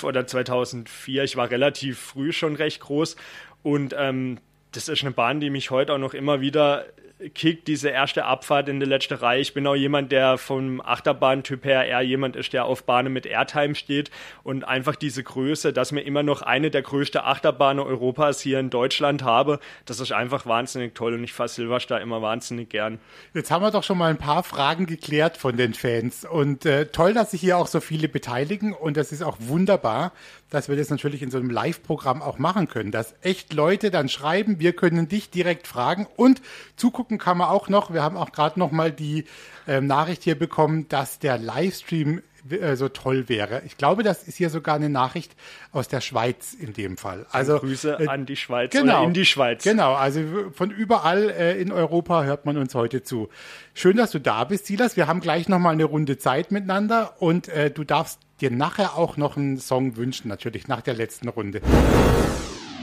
oder 0.02 0.26
2004, 0.26 1.24
ich 1.24 1.36
war 1.36 1.50
relativ 1.50 1.98
früh 1.98 2.32
schon 2.32 2.56
recht 2.56 2.80
groß. 2.80 3.16
Und 3.62 3.94
ähm, 3.96 4.38
das 4.72 4.88
ist 4.88 5.02
eine 5.02 5.12
Bahn, 5.12 5.40
die 5.40 5.50
mich 5.50 5.70
heute 5.70 5.92
auch 5.94 5.98
noch 5.98 6.14
immer 6.14 6.40
wieder 6.40 6.86
kickt, 7.30 7.68
diese 7.68 7.88
erste 7.88 8.24
Abfahrt 8.24 8.68
in 8.68 8.80
die 8.80 8.86
letzte 8.86 9.22
Reihe. 9.22 9.40
Ich 9.40 9.54
bin 9.54 9.66
auch 9.66 9.74
jemand, 9.74 10.12
der 10.12 10.38
vom 10.38 10.80
Achterbahntyp 10.80 11.64
her 11.64 11.86
eher 11.86 12.00
jemand 12.02 12.36
ist, 12.36 12.52
der 12.52 12.64
auf 12.64 12.84
Bahnen 12.84 13.12
mit 13.12 13.26
Airtime 13.26 13.74
steht 13.74 14.10
und 14.42 14.64
einfach 14.64 14.96
diese 14.96 15.22
Größe, 15.22 15.72
dass 15.72 15.92
mir 15.92 16.02
immer 16.02 16.22
noch 16.22 16.42
eine 16.42 16.70
der 16.70 16.82
größten 16.82 17.20
Achterbahnen 17.20 17.84
Europas 17.84 18.40
hier 18.40 18.58
in 18.58 18.70
Deutschland 18.70 19.22
habe, 19.22 19.60
das 19.84 20.00
ist 20.00 20.12
einfach 20.12 20.46
wahnsinnig 20.46 20.94
toll 20.94 21.14
und 21.14 21.24
ich 21.24 21.32
fahre 21.32 21.48
Silverstar 21.48 22.00
immer 22.00 22.22
wahnsinnig 22.22 22.68
gern. 22.70 22.98
Jetzt 23.34 23.50
haben 23.50 23.62
wir 23.62 23.70
doch 23.70 23.84
schon 23.84 23.98
mal 23.98 24.10
ein 24.10 24.18
paar 24.18 24.42
Fragen 24.42 24.86
geklärt 24.86 25.36
von 25.36 25.56
den 25.56 25.74
Fans 25.74 26.24
und 26.24 26.66
äh, 26.66 26.86
toll, 26.86 27.14
dass 27.14 27.30
sich 27.32 27.40
hier 27.40 27.56
auch 27.58 27.66
so 27.66 27.80
viele 27.80 28.08
beteiligen 28.08 28.72
und 28.72 28.96
das 28.96 29.12
ist 29.12 29.22
auch 29.22 29.36
wunderbar. 29.40 30.12
Dass 30.52 30.68
wir 30.68 30.76
das 30.76 30.90
natürlich 30.90 31.22
in 31.22 31.30
so 31.30 31.38
einem 31.38 31.48
Live-Programm 31.48 32.20
auch 32.20 32.38
machen 32.38 32.68
können, 32.68 32.90
dass 32.90 33.14
echt 33.22 33.54
Leute 33.54 33.90
dann 33.90 34.10
schreiben, 34.10 34.60
wir 34.60 34.74
können 34.74 35.08
dich 35.08 35.30
direkt 35.30 35.66
fragen 35.66 36.06
und 36.16 36.42
zugucken 36.76 37.16
kann 37.16 37.38
man 37.38 37.48
auch 37.48 37.70
noch. 37.70 37.92
Wir 37.92 38.02
haben 38.02 38.18
auch 38.18 38.32
gerade 38.32 38.58
noch 38.58 38.70
mal 38.70 38.92
die 38.92 39.24
äh, 39.66 39.80
Nachricht 39.80 40.22
hier 40.22 40.38
bekommen, 40.38 40.88
dass 40.88 41.18
der 41.18 41.38
Livestream 41.38 42.20
äh, 42.50 42.76
so 42.76 42.88
toll 42.88 43.28
wäre. 43.28 43.62
Ich 43.64 43.78
glaube, 43.78 44.02
das 44.02 44.24
ist 44.24 44.36
hier 44.36 44.50
sogar 44.50 44.74
eine 44.74 44.90
Nachricht 44.90 45.34
aus 45.70 45.88
der 45.88 46.02
Schweiz 46.02 46.52
in 46.52 46.74
dem 46.74 46.98
Fall. 46.98 47.24
Also 47.30 47.58
Grüße 47.58 47.98
äh, 48.00 48.08
an 48.08 48.26
die 48.26 48.36
Schweiz 48.36 48.72
genau, 48.72 48.98
oder 48.98 49.06
in 49.06 49.14
die 49.14 49.24
Schweiz. 49.24 49.64
Genau, 49.64 49.94
also 49.94 50.20
von 50.52 50.70
überall 50.70 51.30
äh, 51.30 51.60
in 51.60 51.72
Europa 51.72 52.24
hört 52.24 52.44
man 52.44 52.58
uns 52.58 52.74
heute 52.74 53.02
zu. 53.02 53.30
Schön, 53.72 53.96
dass 53.96 54.10
du 54.10 54.18
da 54.18 54.44
bist, 54.44 54.66
Silas. 54.66 54.96
Wir 54.96 55.06
haben 55.06 55.20
gleich 55.20 55.48
noch 55.48 55.60
mal 55.60 55.70
eine 55.70 55.84
Runde 55.84 56.18
Zeit 56.18 56.50
miteinander 56.50 57.14
und 57.20 57.48
äh, 57.48 57.70
du 57.70 57.84
darfst 57.84 58.20
dir 58.42 58.50
nachher 58.50 58.96
auch 58.96 59.16
noch 59.16 59.36
einen 59.36 59.58
Song 59.58 59.96
wünschen, 59.96 60.28
natürlich 60.28 60.68
nach 60.68 60.82
der 60.82 60.94
letzten 60.94 61.28
Runde 61.28 61.62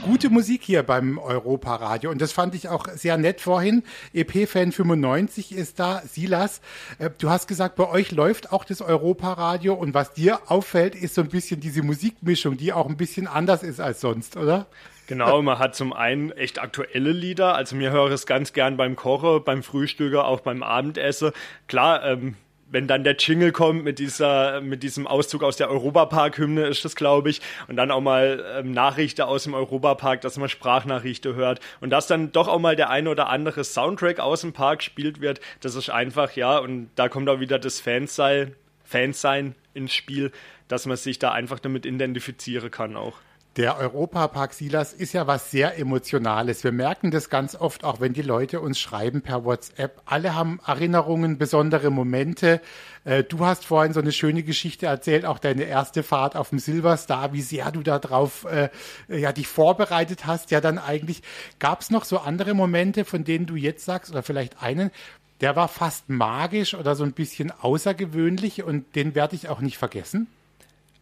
gute 0.02 0.30
Musik 0.30 0.62
hier 0.62 0.82
beim 0.82 1.18
Europa-Radio. 1.18 2.10
Und 2.10 2.20
das 2.20 2.32
fand 2.32 2.54
ich 2.54 2.68
auch 2.68 2.86
sehr 2.88 3.16
nett 3.16 3.40
vorhin. 3.40 3.82
EP-Fan 4.12 4.72
95 4.72 5.52
ist 5.52 5.78
da. 5.78 6.02
Silas, 6.06 6.60
äh, 6.98 7.10
du 7.18 7.30
hast 7.30 7.46
gesagt, 7.46 7.76
bei 7.76 7.88
euch 7.88 8.10
läuft 8.10 8.52
auch 8.52 8.64
das 8.64 8.80
Europa-Radio. 8.80 9.74
Und 9.74 9.94
was 9.94 10.12
dir 10.12 10.40
auffällt, 10.46 10.94
ist 10.94 11.14
so 11.14 11.20
ein 11.20 11.28
bisschen 11.28 11.60
diese 11.60 11.82
Musikmischung, 11.82 12.56
die 12.56 12.72
auch 12.72 12.88
ein 12.88 12.96
bisschen 12.96 13.26
anders 13.26 13.62
ist 13.62 13.80
als 13.80 14.00
sonst, 14.00 14.36
oder? 14.36 14.66
Genau, 15.06 15.42
man 15.42 15.58
hat 15.58 15.74
zum 15.74 15.92
einen 15.92 16.30
echt 16.32 16.60
aktuelle 16.60 17.10
Lieder. 17.10 17.54
Also 17.54 17.74
mir 17.74 17.90
höre 17.90 18.12
es 18.12 18.26
ganz 18.26 18.52
gern 18.52 18.76
beim 18.76 18.96
Kochen, 18.96 19.42
beim 19.44 19.62
Frühstücker, 19.62 20.24
auch 20.24 20.40
beim 20.40 20.62
Abendessen. 20.62 21.32
Klar, 21.66 22.04
ähm, 22.04 22.36
wenn 22.70 22.86
dann 22.86 23.04
der 23.04 23.16
Jingle 23.16 23.52
kommt 23.52 23.84
mit 23.84 23.98
dieser, 23.98 24.60
mit 24.60 24.82
diesem 24.82 25.06
Auszug 25.06 25.42
aus 25.42 25.56
der 25.56 25.70
Europapark-Hymne 25.70 26.66
ist 26.66 26.84
das, 26.84 26.96
glaube 26.96 27.30
ich, 27.30 27.40
und 27.68 27.76
dann 27.76 27.90
auch 27.90 28.00
mal 28.00 28.44
ähm, 28.56 28.72
Nachrichten 28.72 29.22
aus 29.22 29.44
dem 29.44 29.54
Europapark, 29.54 30.20
dass 30.20 30.38
man 30.38 30.48
Sprachnachrichten 30.48 31.34
hört 31.34 31.60
und 31.80 31.90
dass 31.90 32.06
dann 32.06 32.32
doch 32.32 32.48
auch 32.48 32.60
mal 32.60 32.76
der 32.76 32.90
eine 32.90 33.10
oder 33.10 33.28
andere 33.28 33.64
Soundtrack 33.64 34.20
aus 34.20 34.42
dem 34.42 34.52
Park 34.52 34.78
gespielt 34.78 35.20
wird, 35.20 35.40
das 35.60 35.74
ist 35.74 35.90
einfach, 35.90 36.32
ja, 36.32 36.58
und 36.58 36.90
da 36.94 37.08
kommt 37.08 37.28
auch 37.28 37.40
wieder 37.40 37.58
das 37.58 37.80
Fansein, 37.80 38.54
Fansein 38.84 39.54
ins 39.74 39.92
Spiel, 39.92 40.30
dass 40.68 40.86
man 40.86 40.96
sich 40.96 41.18
da 41.18 41.32
einfach 41.32 41.58
damit 41.58 41.86
identifizieren 41.86 42.70
kann 42.70 42.96
auch. 42.96 43.14
Der 43.60 43.76
Europapark 43.76 44.54
Silas 44.54 44.94
ist 44.94 45.12
ja 45.12 45.26
was 45.26 45.50
sehr 45.50 45.78
Emotionales. 45.78 46.64
Wir 46.64 46.72
merken 46.72 47.10
das 47.10 47.28
ganz 47.28 47.54
oft, 47.54 47.84
auch 47.84 48.00
wenn 48.00 48.14
die 48.14 48.22
Leute 48.22 48.58
uns 48.58 48.78
schreiben 48.78 49.20
per 49.20 49.44
WhatsApp. 49.44 50.00
Alle 50.06 50.34
haben 50.34 50.60
Erinnerungen, 50.66 51.36
besondere 51.36 51.90
Momente. 51.90 52.62
Äh, 53.04 53.22
du 53.22 53.44
hast 53.44 53.66
vorhin 53.66 53.92
so 53.92 54.00
eine 54.00 54.12
schöne 54.12 54.44
Geschichte 54.44 54.86
erzählt, 54.86 55.26
auch 55.26 55.38
deine 55.38 55.64
erste 55.64 56.02
Fahrt 56.02 56.36
auf 56.36 56.48
dem 56.48 56.58
Silverstar, 56.58 57.34
wie 57.34 57.42
sehr 57.42 57.70
du 57.70 57.82
darauf 57.82 58.46
äh, 58.46 58.70
ja, 59.08 59.30
dich 59.30 59.46
vorbereitet 59.46 60.24
hast. 60.24 60.50
Ja, 60.50 60.62
dann 60.62 60.78
eigentlich 60.78 61.20
gab 61.58 61.82
es 61.82 61.90
noch 61.90 62.06
so 62.06 62.16
andere 62.16 62.54
Momente, 62.54 63.04
von 63.04 63.24
denen 63.24 63.44
du 63.44 63.56
jetzt 63.56 63.84
sagst, 63.84 64.10
oder 64.10 64.22
vielleicht 64.22 64.62
einen, 64.62 64.90
der 65.42 65.54
war 65.54 65.68
fast 65.68 66.08
magisch 66.08 66.72
oder 66.72 66.94
so 66.94 67.04
ein 67.04 67.12
bisschen 67.12 67.50
außergewöhnlich 67.50 68.62
und 68.62 68.96
den 68.96 69.14
werde 69.14 69.36
ich 69.36 69.50
auch 69.50 69.60
nicht 69.60 69.76
vergessen. 69.76 70.28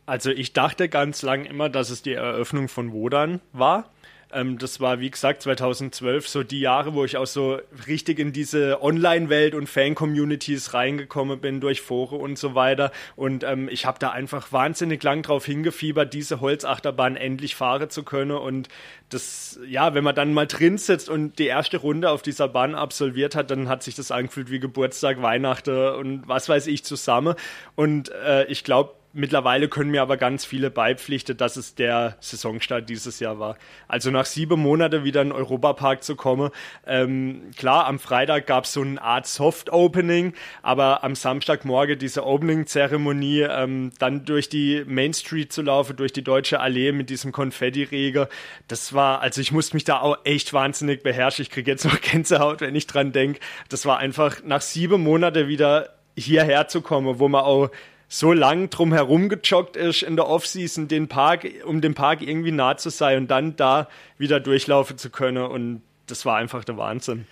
Also 0.09 0.31
ich 0.31 0.55
dachte 0.55 0.89
ganz 0.89 1.21
lang 1.21 1.45
immer, 1.45 1.69
dass 1.69 1.91
es 1.91 2.01
die 2.01 2.15
Eröffnung 2.15 2.69
von 2.69 2.93
Wodan 2.95 3.43
war. 3.53 3.91
Ähm, 4.33 4.57
das 4.57 4.81
war, 4.81 5.01
wie 5.01 5.11
gesagt, 5.11 5.43
2012 5.43 6.27
so 6.27 6.43
die 6.43 6.61
Jahre, 6.61 6.95
wo 6.95 7.05
ich 7.05 7.19
auch 7.19 7.27
so 7.27 7.59
richtig 7.87 8.19
in 8.19 8.33
diese 8.33 8.83
Online-Welt 8.83 9.55
und 9.55 9.69
Fan-Communities 9.69 10.73
reingekommen 10.73 11.41
bin 11.43 11.61
durch 11.61 11.83
Foren 11.83 12.21
und 12.21 12.39
so 12.39 12.55
weiter. 12.55 12.91
Und 13.17 13.45
ähm, 13.45 13.69
ich 13.71 13.85
habe 13.85 13.99
da 13.99 14.09
einfach 14.09 14.51
wahnsinnig 14.51 15.03
lang 15.03 15.21
drauf 15.21 15.45
hingefiebert, 15.45 16.15
diese 16.15 16.41
Holzachterbahn 16.41 17.17
endlich 17.17 17.55
fahren 17.55 17.91
zu 17.91 18.03
können. 18.03 18.39
Und 18.39 18.69
das, 19.11 19.61
ja, 19.69 19.93
wenn 19.93 20.05
man 20.05 20.15
dann 20.15 20.33
mal 20.33 20.47
drin 20.47 20.79
sitzt 20.79 21.11
und 21.11 21.39
die 21.39 21.49
erste 21.49 21.77
Runde 21.77 22.09
auf 22.09 22.23
dieser 22.23 22.49
Bahn 22.49 22.75
absolviert 22.75 23.35
hat, 23.35 23.51
dann 23.51 23.69
hat 23.69 23.83
sich 23.83 23.95
das 23.95 24.11
angefühlt 24.11 24.51
wie 24.51 24.59
Geburtstag, 24.59 25.21
Weihnachten 25.21 25.91
und 25.97 26.27
was 26.27 26.49
weiß 26.49 26.67
ich 26.69 26.83
zusammen. 26.83 27.35
Und 27.75 28.11
äh, 28.11 28.47
ich 28.47 28.65
glaube, 28.65 28.98
Mittlerweile 29.19 29.67
können 29.67 29.91
mir 29.91 30.01
aber 30.03 30.17
ganz 30.17 30.45
viele 30.45 30.71
beipflichten, 30.71 31.37
dass 31.37 31.57
es 31.57 31.75
der 31.75 32.17
Saisonstart 32.21 32.89
dieses 32.89 33.19
Jahr 33.19 33.41
war. 33.41 33.57
Also 33.89 34.13
nach 34.13 34.27
sieben 34.27 34.61
Monaten 34.61 35.03
wieder 35.03 35.23
in 35.23 35.31
den 35.31 35.37
Europapark 35.37 36.05
zu 36.05 36.15
kommen. 36.15 36.51
Ähm, 36.87 37.51
klar, 37.57 37.87
am 37.87 37.99
Freitag 37.99 38.47
gab 38.47 38.63
es 38.63 38.75
so 38.75 38.81
eine 38.81 39.03
Art 39.03 39.27
Soft-Opening, 39.27 40.35
aber 40.63 41.03
am 41.03 41.17
Samstagmorgen 41.17 41.99
diese 41.99 42.25
Opening-Zeremonie, 42.25 43.41
ähm, 43.41 43.91
dann 43.99 44.25
durch 44.25 44.49
die 44.49 44.85
Main 44.87 45.13
Street 45.13 45.53
zu 45.53 45.63
laufen, 45.63 45.97
durch 45.97 46.13
die 46.13 46.23
Deutsche 46.23 46.61
Allee 46.61 46.93
mit 46.93 47.11
diesem 47.11 47.33
Konfetti-Regen, 47.33 48.27
das 48.69 48.93
war, 48.93 49.21
also 49.21 49.41
ich 49.41 49.51
musste 49.51 49.75
mich 49.75 49.83
da 49.83 49.99
auch 50.01 50.19
echt 50.23 50.53
wahnsinnig 50.53 51.03
beherrschen. 51.03 51.43
Ich 51.43 51.51
kriege 51.51 51.73
jetzt 51.73 51.85
noch 51.85 52.01
Gänsehaut, 52.03 52.61
wenn 52.61 52.77
ich 52.77 52.87
dran 52.87 53.11
denke. 53.11 53.41
Das 53.69 53.85
war 53.85 53.99
einfach 53.99 54.45
nach 54.45 54.61
sieben 54.61 55.03
Monaten 55.03 55.49
wieder 55.49 55.89
hierher 56.17 56.69
zu 56.69 56.83
kommen, 56.83 57.19
wo 57.19 57.27
man 57.27 57.43
auch 57.43 57.71
so 58.09 58.33
lang 58.33 58.71
drum 58.71 58.93
herum 58.93 59.29
gejoggt 59.29 59.77
ist 59.77 60.03
in 60.03 60.17
der 60.17 60.27
Offseason, 60.27 60.89
den 60.89 61.09
Park, 61.09 61.47
um 61.65 61.81
dem 61.81 61.95
Park 61.95 62.23
irgendwie 62.23 62.53
nah 62.53 62.77
zu 62.77 62.89
sein 62.89 63.19
und 63.19 63.31
dann 63.31 63.57
da 63.57 63.89
wieder 64.17 64.41
durchlaufen 64.41 64.97
zu 64.97 65.11
können. 65.11 65.45
Und 65.45 65.83
das 66.07 66.25
war 66.25 66.37
einfach 66.37 66.65
der 66.65 66.79
Wahnsinn. 66.79 67.27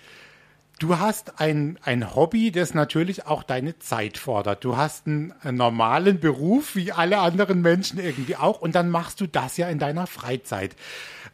Du 0.79 0.99
hast 0.99 1.41
ein, 1.41 1.79
ein 1.83 2.15
Hobby, 2.15 2.51
das 2.51 2.75
natürlich 2.75 3.27
auch 3.27 3.43
deine 3.43 3.79
Zeit 3.79 4.19
fordert. 4.19 4.63
Du 4.63 4.77
hast 4.77 5.07
einen, 5.07 5.33
einen, 5.41 5.57
normalen 5.57 6.21
Beruf, 6.21 6.77
wie 6.77 6.93
alle 6.93 7.19
anderen 7.19 7.63
Menschen 7.63 7.99
irgendwie 7.99 8.37
auch, 8.37 8.61
und 8.61 8.75
dann 8.75 8.91
machst 8.91 9.23
du 9.23 9.27
das 9.27 9.57
ja 9.57 9.71
in 9.71 9.79
deiner 9.79 10.07
Freizeit. 10.07 10.77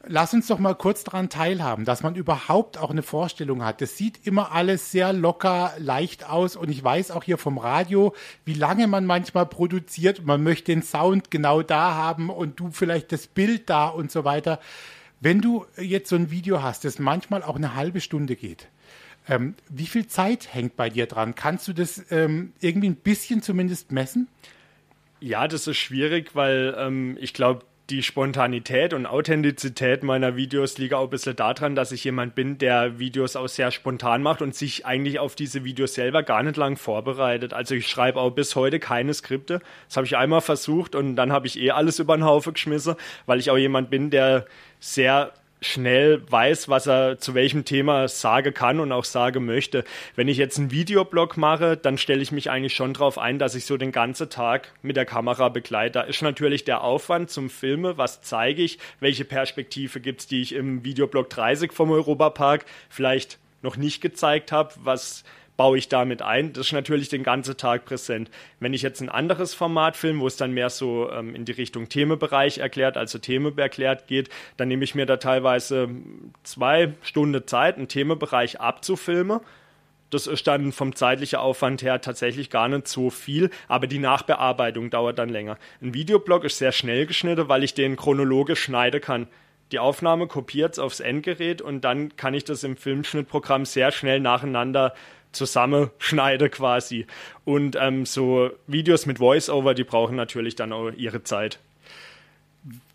Lass 0.05 0.35
uns 0.35 0.49
doch 0.49 0.59
mal 0.59 0.75
kurz 0.75 1.05
daran 1.05 1.29
teilhaben, 1.29 1.85
dass 1.85 2.03
man 2.03 2.17
überhaupt 2.17 2.77
auch 2.77 2.91
eine 2.91 3.03
Vorstellung 3.03 3.65
hat. 3.65 3.81
Das 3.81 3.97
sieht 3.97 4.27
immer 4.27 4.51
alles 4.51 4.91
sehr 4.91 5.13
locker, 5.13 5.73
leicht 5.79 6.29
aus 6.29 6.57
und 6.57 6.71
ich 6.71 6.83
weiß 6.83 7.13
auch 7.13 7.23
hier 7.23 7.39
vom 7.39 7.57
Radio, 7.57 8.13
wie 8.45 8.55
lange 8.55 8.89
man 8.89 9.07
manchmal 9.07 9.47
produziert. 9.47 10.25
Man 10.25 10.43
möchte 10.43 10.73
den 10.73 10.83
Sound 10.83 11.31
genau 11.31 11.63
da 11.63 11.95
haben 11.95 12.31
und 12.31 12.59
du 12.59 12.71
vielleicht 12.73 13.13
das 13.13 13.29
Bild 13.29 13.71
da 13.71 13.87
und 13.87 14.11
so 14.11 14.25
weiter. 14.25 14.59
Wenn 15.21 15.41
du 15.41 15.67
jetzt 15.81 16.09
so 16.09 16.17
ein 16.17 16.33
Video 16.33 16.63
hast, 16.63 16.85
das 16.85 16.99
manchmal 16.99 17.45
auch 17.45 17.57
eine 17.57 17.77
halbe 17.77 18.01
Stunde 18.01 18.35
geht, 18.35 18.69
ähm, 19.29 19.55
wie 19.69 19.87
viel 19.87 20.09
Zeit 20.09 20.53
hängt 20.53 20.75
bei 20.75 20.91
dir 20.91 21.07
dran? 21.07 21.37
Kannst 21.37 21.69
du 21.69 21.73
das 21.73 22.05
ähm, 22.11 22.53
irgendwie 22.59 22.89
ein 22.89 22.97
bisschen 22.97 23.41
zumindest 23.41 23.93
messen? 23.93 24.27
Ja, 25.21 25.47
das 25.47 25.69
ist 25.69 25.77
schwierig, 25.77 26.35
weil 26.35 26.75
ähm, 26.77 27.17
ich 27.21 27.33
glaube, 27.33 27.65
die 27.91 28.03
Spontanität 28.03 28.95
und 28.95 29.07
Authentizität 29.07 30.03
meiner 30.03 30.37
Videos 30.37 30.79
liegt 30.79 30.95
auch 30.95 31.05
ein 31.05 31.11
bisschen 31.11 31.37
daran, 31.37 31.75
dass 31.75 31.93
ich 31.93 32.05
jemand 32.05 32.35
bin, 32.35 32.57
der 32.59 32.99
Videos 32.99 33.37
auch 33.37 33.49
sehr 33.49 33.71
spontan 33.71 34.23
macht 34.23 34.41
und 34.41 34.55
sich 34.55 34.87
eigentlich 34.87 35.19
auf 35.19 35.35
diese 35.35 35.65
Videos 35.65 35.95
selber 35.95 36.23
gar 36.23 36.43
nicht 36.43 36.57
lang 36.57 36.77
vorbereitet. 36.77 37.53
Also 37.53 37.75
ich 37.75 37.89
schreibe 37.89 38.21
auch 38.21 38.31
bis 38.31 38.57
heute 38.57 38.79
keine 38.79 39.13
Skripte. 39.13 39.61
Das 39.89 39.97
habe 39.97 40.07
ich 40.07 40.17
einmal 40.17 40.41
versucht 40.41 40.95
und 40.95 41.17
dann 41.17 41.33
habe 41.33 41.47
ich 41.47 41.59
eh 41.61 41.73
alles 41.73 41.99
über 41.99 42.17
den 42.17 42.25
Haufen 42.25 42.55
geschmissen, 42.55 42.95
weil 43.27 43.41
ich 43.41 43.51
auch 43.51 43.59
jemand 43.59 43.91
bin, 43.91 44.11
der 44.11 44.47
sehr 44.79 45.33
schnell 45.63 46.23
weiß, 46.31 46.69
was 46.69 46.87
er 46.87 47.19
zu 47.19 47.35
welchem 47.35 47.65
Thema 47.65 48.09
sagen 48.09 48.53
kann 48.53 48.81
und 48.81 48.93
auch 48.93 49.05
sagen 49.05 49.45
möchte. 49.45 49.85
Wenn 50.17 50.29
ich 50.29 50.37
jetzt 50.37 50.59
einen 50.59 50.71
Videoblog 50.71 51.37
mache, 51.37 51.77
dann 51.77 51.99
stelle 51.99 52.21
ich 52.21 52.33
mich 52.33 52.51
eigentlich 52.51 52.75
schon 52.75 52.95
darauf 52.95 53.19
ein, 53.19 53.39
dass 53.39 53.55
ich 53.55 53.65
so 53.65 53.77
den 53.77 53.93
ganzen 53.93 54.29
Tag 54.29 54.73
mit 54.83 54.97
der 54.97 55.07
Kamera 55.07 55.49
begleite. 55.49 55.93
Da 55.93 56.03
ist 56.03 56.23
natürlich 56.23 56.65
der 56.65 56.83
Aufwand 56.83 57.31
zum 57.31 57.49
Filme, 57.51 57.99
was 57.99 58.23
zeige 58.23 58.63
ich, 58.63 58.79
welche 59.01 59.25
Perspektive 59.25 60.01
gibt 60.01 60.21
es, 60.21 60.27
die 60.27 60.43
ich 60.43 60.55
im 60.55 60.85
Videoblog 60.85 61.31
30 61.31 61.73
vom 61.73 61.91
Europapark 61.91 62.65
vielleicht 62.89 63.39
noch 63.63 63.77
nicht 63.77 64.01
gezeigt 64.01 64.53
habe, 64.53 64.75
was 64.83 65.25
baue 65.57 65.79
ich 65.79 65.89
damit 65.89 66.23
ein. 66.23 66.53
Das 66.53 66.67
ist 66.67 66.73
natürlich 66.73 67.09
den 67.09 67.23
ganzen 67.23 67.57
Tag 67.57 67.85
präsent. 67.85 68.31
Wenn 68.61 68.75
ich 68.75 68.83
jetzt 68.83 69.01
ein 69.01 69.09
anderes 69.09 69.55
Format 69.55 69.97
filme, 69.97 70.21
wo 70.21 70.27
es 70.27 70.37
dann 70.37 70.53
mehr 70.53 70.71
so 70.71 71.11
ähm, 71.11 71.35
in 71.35 71.45
die 71.45 71.53
Richtung 71.53 71.89
Themenbereich 71.89 72.59
erklärt, 72.59 72.97
also 72.97 73.19
Themen 73.19 73.57
erklärt 73.59 74.07
geht, 74.07 74.29
dann 74.57 74.69
nehme 74.69 74.85
ich 74.85 74.95
mir 74.95 75.07
da 75.07 75.19
teilweise 75.19 75.89
zwei 76.43 76.95
Stunden 77.03 77.47
Zeit, 77.47 77.77
einen 77.77 77.89
Themenbereich 77.89 78.61
abzufilmen. 78.61 79.41
Das 80.11 80.27
ist 80.27 80.47
dann 80.47 80.73
vom 80.73 80.95
zeitlichen 80.95 81.39
Aufwand 81.39 81.83
her 81.83 82.01
tatsächlich 82.01 82.51
gar 82.51 82.69
nicht 82.69 82.87
so 82.87 83.09
viel, 83.09 83.49
aber 83.67 83.87
die 83.87 83.99
Nachbearbeitung 83.99 84.91
dauert 84.91 85.19
dann 85.19 85.31
länger. 85.31 85.59
Ein 85.81 85.95
Videoblog 85.95 86.45
ist 86.45 86.59
sehr 86.59 86.73
schnell 86.73 87.07
geschnitten, 87.07 87.49
weil 87.49 87.65
ich 87.65 87.73
den 87.73 87.97
chronologisch 87.97 88.63
schneiden 88.63 89.01
kann 89.01 89.27
die 89.73 89.79
Aufnahme 89.79 90.27
kopiert 90.27 90.75
es 90.75 90.79
aufs 90.79 91.01
Endgerät 91.01 91.63
und 91.63 91.83
dann 91.83 92.15
kann 92.17 92.35
ich 92.35 92.45
das 92.45 92.63
im 92.63 92.77
Filmschnittprogramm 92.77 93.65
sehr 93.65 93.91
schnell 93.91 94.21
nacheinander 94.21 94.95
zusammenschneide 95.33 96.49
quasi. 96.51 97.07
Und 97.45 97.77
ähm, 97.81 98.07
so 98.07 98.51
Videos 98.67 99.07
mit 99.07 99.19
Voice-Over, 99.19 99.75
die 99.75 99.85
brauchen 99.85 100.17
natürlich 100.17 100.55
dann 100.55 100.73
auch 100.73 100.91
ihre 100.91 101.25
Zeit. 101.25 101.59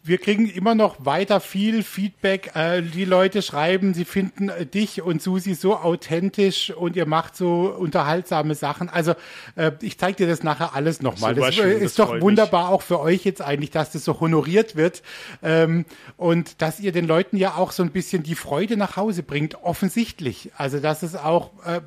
wir 0.08 0.18
kriegen 0.18 0.50
immer 0.50 0.76
noch 0.76 1.06
weiter 1.06 1.40
viel 1.40 1.84
Feedback. 1.84 2.56
Äh, 2.56 2.82
die 2.82 3.06
Leute 3.06 3.42
schreiben, 3.42 3.94
sie 3.94 4.06
finden 4.06 4.50
äh, 4.50 4.66
dich 4.66 5.02
und 5.02 5.22
Susi 5.22 5.54
so 5.54 5.76
authentisch 5.76 6.72
und 6.72 6.96
ihr 6.96 7.06
macht 7.06 7.36
so 7.36 7.76
unterhaltsame 7.78 8.56
Sachen. 8.56 8.90
Also 8.90 9.14
äh, 9.56 9.72
ich 9.82 9.98
zeige 9.98 10.18
dir 10.18 10.28
das 10.28 10.44
nachher 10.44 10.76
alles 10.76 11.02
nochmal. 11.02 11.36
Das 11.36 11.56
schön, 11.56 11.72
ist 11.72 12.00
das 12.00 12.08
doch 12.08 12.22
wunderbar 12.22 12.66
mich. 12.66 12.74
auch 12.74 12.82
für 12.82 13.00
euch 13.00 13.26
jetzt 13.26 13.42
eigentlich, 13.42 13.72
dass 13.72 13.92
das 13.92 14.06
so 14.06 14.20
honoriert 14.20 14.76
wird 14.76 15.04
ähm, 15.44 15.86
und 16.16 16.62
dass 16.62 16.80
ihr 16.80 16.92
den 16.92 17.06
Leuten 17.06 17.38
ja 17.38 17.56
auch 17.56 17.72
so 17.72 17.84
ein 17.84 17.92
bisschen 17.92 18.24
die 18.24 18.36
Freude 18.36 18.78
nach 18.78 18.96
Hause 18.96 19.24
bringt, 19.24 19.64
offensichtlich. 19.64 20.52
Also 20.58 20.80
dass 20.80 21.04
es 21.04 21.16
auch 21.16 21.52
äh, 21.66 21.82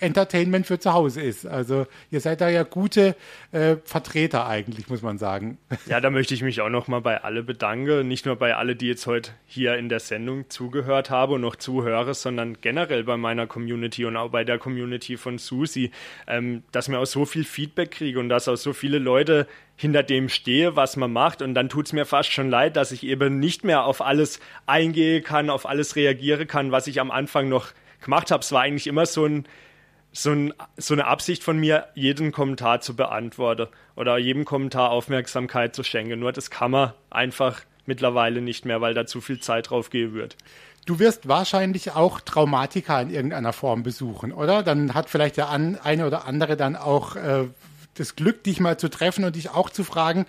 Entertainment 0.00 0.66
für 0.66 0.78
zu 0.78 0.92
Hause 0.92 1.22
ist. 1.22 1.46
Also 1.46 1.86
ihr 2.10 2.20
seid 2.20 2.40
da 2.40 2.48
ja 2.48 2.62
gute 2.62 3.16
äh, 3.52 3.76
Vertreter 3.84 4.46
eigentlich, 4.46 4.88
muss 4.88 5.02
man 5.02 5.18
sagen. 5.18 5.58
Ja, 5.86 6.00
da 6.00 6.10
möchte 6.10 6.32
ich 6.32 6.42
mich 6.42 6.60
auch 6.60 6.68
nochmal 6.68 7.00
bei 7.00 7.22
alle 7.22 7.42
bedanken. 7.42 8.06
Nicht 8.06 8.24
nur 8.24 8.36
bei 8.36 8.54
alle, 8.54 8.76
die 8.76 8.86
jetzt 8.86 9.06
heute 9.06 9.32
hier 9.46 9.76
in 9.76 9.88
der 9.88 10.00
Sendung 10.00 10.48
zugehört 10.48 11.10
haben 11.10 11.34
und 11.34 11.40
noch 11.40 11.56
zuhöre, 11.56 12.14
sondern 12.14 12.58
generell 12.60 13.04
bei 13.04 13.16
meiner 13.16 13.46
Community 13.46 14.04
und 14.04 14.16
auch 14.16 14.30
bei 14.30 14.44
der 14.44 14.58
Community 14.58 15.16
von 15.16 15.38
Susi, 15.38 15.90
ähm, 16.26 16.62
dass 16.70 16.88
mir 16.88 16.98
auch 16.98 17.06
so 17.06 17.24
viel 17.24 17.44
Feedback 17.44 17.90
kriege 17.90 18.20
und 18.20 18.28
dass 18.28 18.48
auch 18.48 18.56
so 18.56 18.72
viele 18.72 18.98
Leute 18.98 19.46
hinter 19.76 20.02
dem 20.02 20.28
stehe, 20.28 20.76
was 20.76 20.96
man 20.96 21.12
macht. 21.12 21.42
Und 21.42 21.54
dann 21.54 21.68
tut 21.68 21.86
es 21.86 21.92
mir 21.92 22.06
fast 22.06 22.30
schon 22.30 22.48
leid, 22.48 22.76
dass 22.76 22.92
ich 22.92 23.04
eben 23.04 23.40
nicht 23.40 23.64
mehr 23.64 23.84
auf 23.84 24.00
alles 24.00 24.40
eingehe 24.66 25.20
kann, 25.20 25.50
auf 25.50 25.66
alles 25.66 25.96
reagieren 25.96 26.46
kann, 26.46 26.72
was 26.72 26.86
ich 26.86 27.00
am 27.00 27.10
Anfang 27.10 27.48
noch 27.48 27.72
gemacht 28.02 28.30
habe. 28.30 28.42
Es 28.42 28.52
war 28.52 28.62
eigentlich 28.62 28.86
immer 28.86 29.06
so 29.06 29.26
ein 29.26 29.46
so, 30.14 30.30
ein, 30.30 30.52
so, 30.76 30.92
eine 30.92 31.06
Absicht 31.06 31.42
von 31.42 31.58
mir, 31.58 31.86
jeden 31.94 32.32
Kommentar 32.32 32.82
zu 32.82 32.94
beantworten 32.94 33.68
oder 33.96 34.18
jedem 34.18 34.44
Kommentar 34.44 34.90
Aufmerksamkeit 34.90 35.74
zu 35.74 35.82
schenken. 35.82 36.20
Nur 36.20 36.32
das 36.32 36.50
kann 36.50 36.70
man 36.70 36.92
einfach 37.08 37.62
mittlerweile 37.86 38.42
nicht 38.42 38.64
mehr, 38.64 38.80
weil 38.80 38.94
da 38.94 39.06
zu 39.06 39.20
viel 39.20 39.40
Zeit 39.40 39.70
drauf 39.70 39.90
gehen 39.90 40.12
wird. 40.12 40.36
Du 40.84 40.98
wirst 40.98 41.28
wahrscheinlich 41.28 41.92
auch 41.92 42.20
Traumatiker 42.20 43.00
in 43.00 43.10
irgendeiner 43.10 43.52
Form 43.52 43.82
besuchen, 43.82 44.32
oder? 44.32 44.62
Dann 44.62 44.94
hat 44.94 45.08
vielleicht 45.08 45.36
der 45.36 45.48
eine 45.48 46.06
oder 46.06 46.26
andere 46.26 46.56
dann 46.56 46.76
auch 46.76 47.16
äh, 47.16 47.44
das 47.94 48.16
Glück, 48.16 48.42
dich 48.44 48.60
mal 48.60 48.78
zu 48.78 48.90
treffen 48.90 49.24
und 49.24 49.36
dich 49.36 49.50
auch 49.50 49.70
zu 49.70 49.84
fragen, 49.84 50.26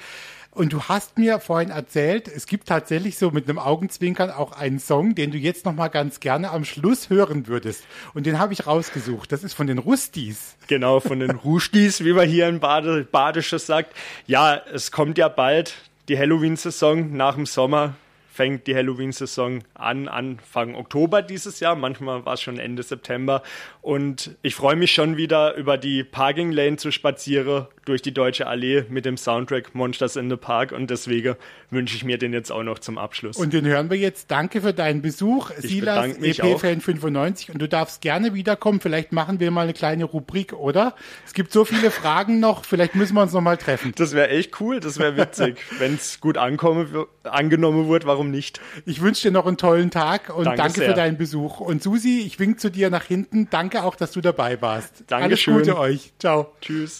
und 0.53 0.71
du 0.71 0.83
hast 0.83 1.17
mir 1.17 1.39
vorhin 1.39 1.71
erzählt, 1.71 2.27
es 2.27 2.45
gibt 2.45 2.67
tatsächlich 2.67 3.17
so 3.17 3.31
mit 3.31 3.49
einem 3.49 3.59
Augenzwinkern 3.59 4.29
auch 4.29 4.51
einen 4.51 4.79
Song, 4.79 5.15
den 5.15 5.31
du 5.31 5.37
jetzt 5.37 5.65
noch 5.65 5.73
mal 5.73 5.87
ganz 5.87 6.19
gerne 6.19 6.51
am 6.51 6.63
Schluss 6.63 7.09
hören 7.09 7.47
würdest. 7.47 7.83
Und 8.13 8.25
den 8.25 8.39
habe 8.39 8.53
ich 8.53 8.67
rausgesucht. 8.67 9.31
Das 9.31 9.43
ist 9.43 9.53
von 9.53 9.67
den 9.67 9.79
Rustis. 9.79 10.55
Genau, 10.67 10.99
von 10.99 11.19
den 11.19 11.31
Rustis, 11.31 12.03
wie 12.03 12.13
man 12.13 12.27
hier 12.27 12.47
in 12.47 12.59
Bade, 12.59 13.07
Badisches 13.11 13.65
sagt. 13.65 13.93
Ja, 14.27 14.61
es 14.71 14.91
kommt 14.91 15.17
ja 15.17 15.27
bald 15.27 15.73
die 16.07 16.17
Halloween-Saison 16.17 17.15
nach 17.15 17.35
dem 17.35 17.45
Sommer 17.45 17.95
fängt 18.33 18.65
die 18.65 18.75
Halloween-Saison 18.75 19.63
an, 19.75 20.07
Anfang 20.07 20.73
Oktober 20.73 21.21
dieses 21.21 21.59
Jahr. 21.59 21.75
Manchmal 21.75 22.25
war 22.25 22.33
es 22.33 22.41
schon 22.41 22.57
Ende 22.57 22.81
September. 22.81 23.43
Und 23.81 24.35
ich 24.41 24.55
freue 24.55 24.75
mich 24.75 24.91
schon 24.91 25.17
wieder 25.17 25.53
über 25.53 25.77
die 25.77 26.03
Parking 26.03 26.51
Lane 26.51 26.77
zu 26.77 26.89
spazieren 26.91 27.67
durch 27.85 28.01
die 28.01 28.13
Deutsche 28.13 28.47
Allee 28.47 28.85
mit 28.89 29.05
dem 29.05 29.17
Soundtrack 29.17 29.75
Monsters 29.75 30.15
in 30.15 30.29
the 30.29 30.35
Park. 30.35 30.71
Und 30.71 30.89
deswegen 30.89 31.35
wünsche 31.69 31.95
ich 31.95 32.03
mir 32.03 32.17
den 32.17 32.33
jetzt 32.33 32.51
auch 32.51 32.63
noch 32.63 32.79
zum 32.79 32.97
Abschluss. 32.97 33.37
Und 33.37 33.53
den 33.53 33.65
hören 33.65 33.89
wir 33.89 33.97
jetzt. 33.97 34.31
Danke 34.31 34.61
für 34.61 34.73
deinen 34.73 35.01
Besuch, 35.01 35.51
ich 35.51 35.69
Silas, 35.69 36.17
EP-Fan 36.17 36.81
95. 36.81 37.51
Und 37.51 37.61
du 37.61 37.67
darfst 37.67 38.01
gerne 38.01 38.33
wiederkommen. 38.33 38.79
Vielleicht 38.79 39.11
machen 39.11 39.39
wir 39.39 39.51
mal 39.51 39.61
eine 39.61 39.73
kleine 39.73 40.05
Rubrik, 40.05 40.53
oder? 40.53 40.95
Es 41.25 41.33
gibt 41.33 41.51
so 41.51 41.65
viele 41.65 41.91
Fragen 41.91 42.39
noch. 42.39 42.65
Vielleicht 42.65 42.95
müssen 42.95 43.15
wir 43.15 43.21
uns 43.21 43.33
noch 43.33 43.41
mal 43.41 43.57
treffen. 43.57 43.93
Das 43.95 44.13
wäre 44.13 44.29
echt 44.29 44.59
cool. 44.59 44.79
Das 44.79 44.99
wäre 44.99 45.17
witzig. 45.17 45.57
Wenn 45.79 45.95
es 45.95 46.19
gut 46.19 46.37
ankommen, 46.37 47.05
angenommen 47.23 47.89
wird, 47.89 48.05
warum 48.05 48.31
nicht? 48.31 48.61
Ich 48.85 49.01
wünsche 49.01 49.23
dir 49.23 49.31
noch 49.31 49.45
einen 49.45 49.57
tollen 49.57 49.91
Tag 49.91 50.35
und 50.35 50.45
danke, 50.45 50.61
danke 50.61 50.81
für 50.81 50.93
deinen 50.93 51.17
Besuch. 51.17 51.59
Und 51.59 51.83
Susi, 51.83 52.23
ich 52.25 52.39
wink 52.39 52.59
zu 52.59 52.69
dir 52.69 52.89
nach 52.89 53.03
hinten. 53.03 53.49
Danke 53.49 53.83
auch, 53.83 53.95
dass 53.95 54.11
du 54.11 54.21
dabei 54.21 54.61
warst. 54.61 55.03
Dankeschön. 55.07 55.55
Alles 55.55 55.67
Gute 55.67 55.79
euch. 55.79 56.13
Ciao. 56.19 56.53
Tschüss. 56.61 56.99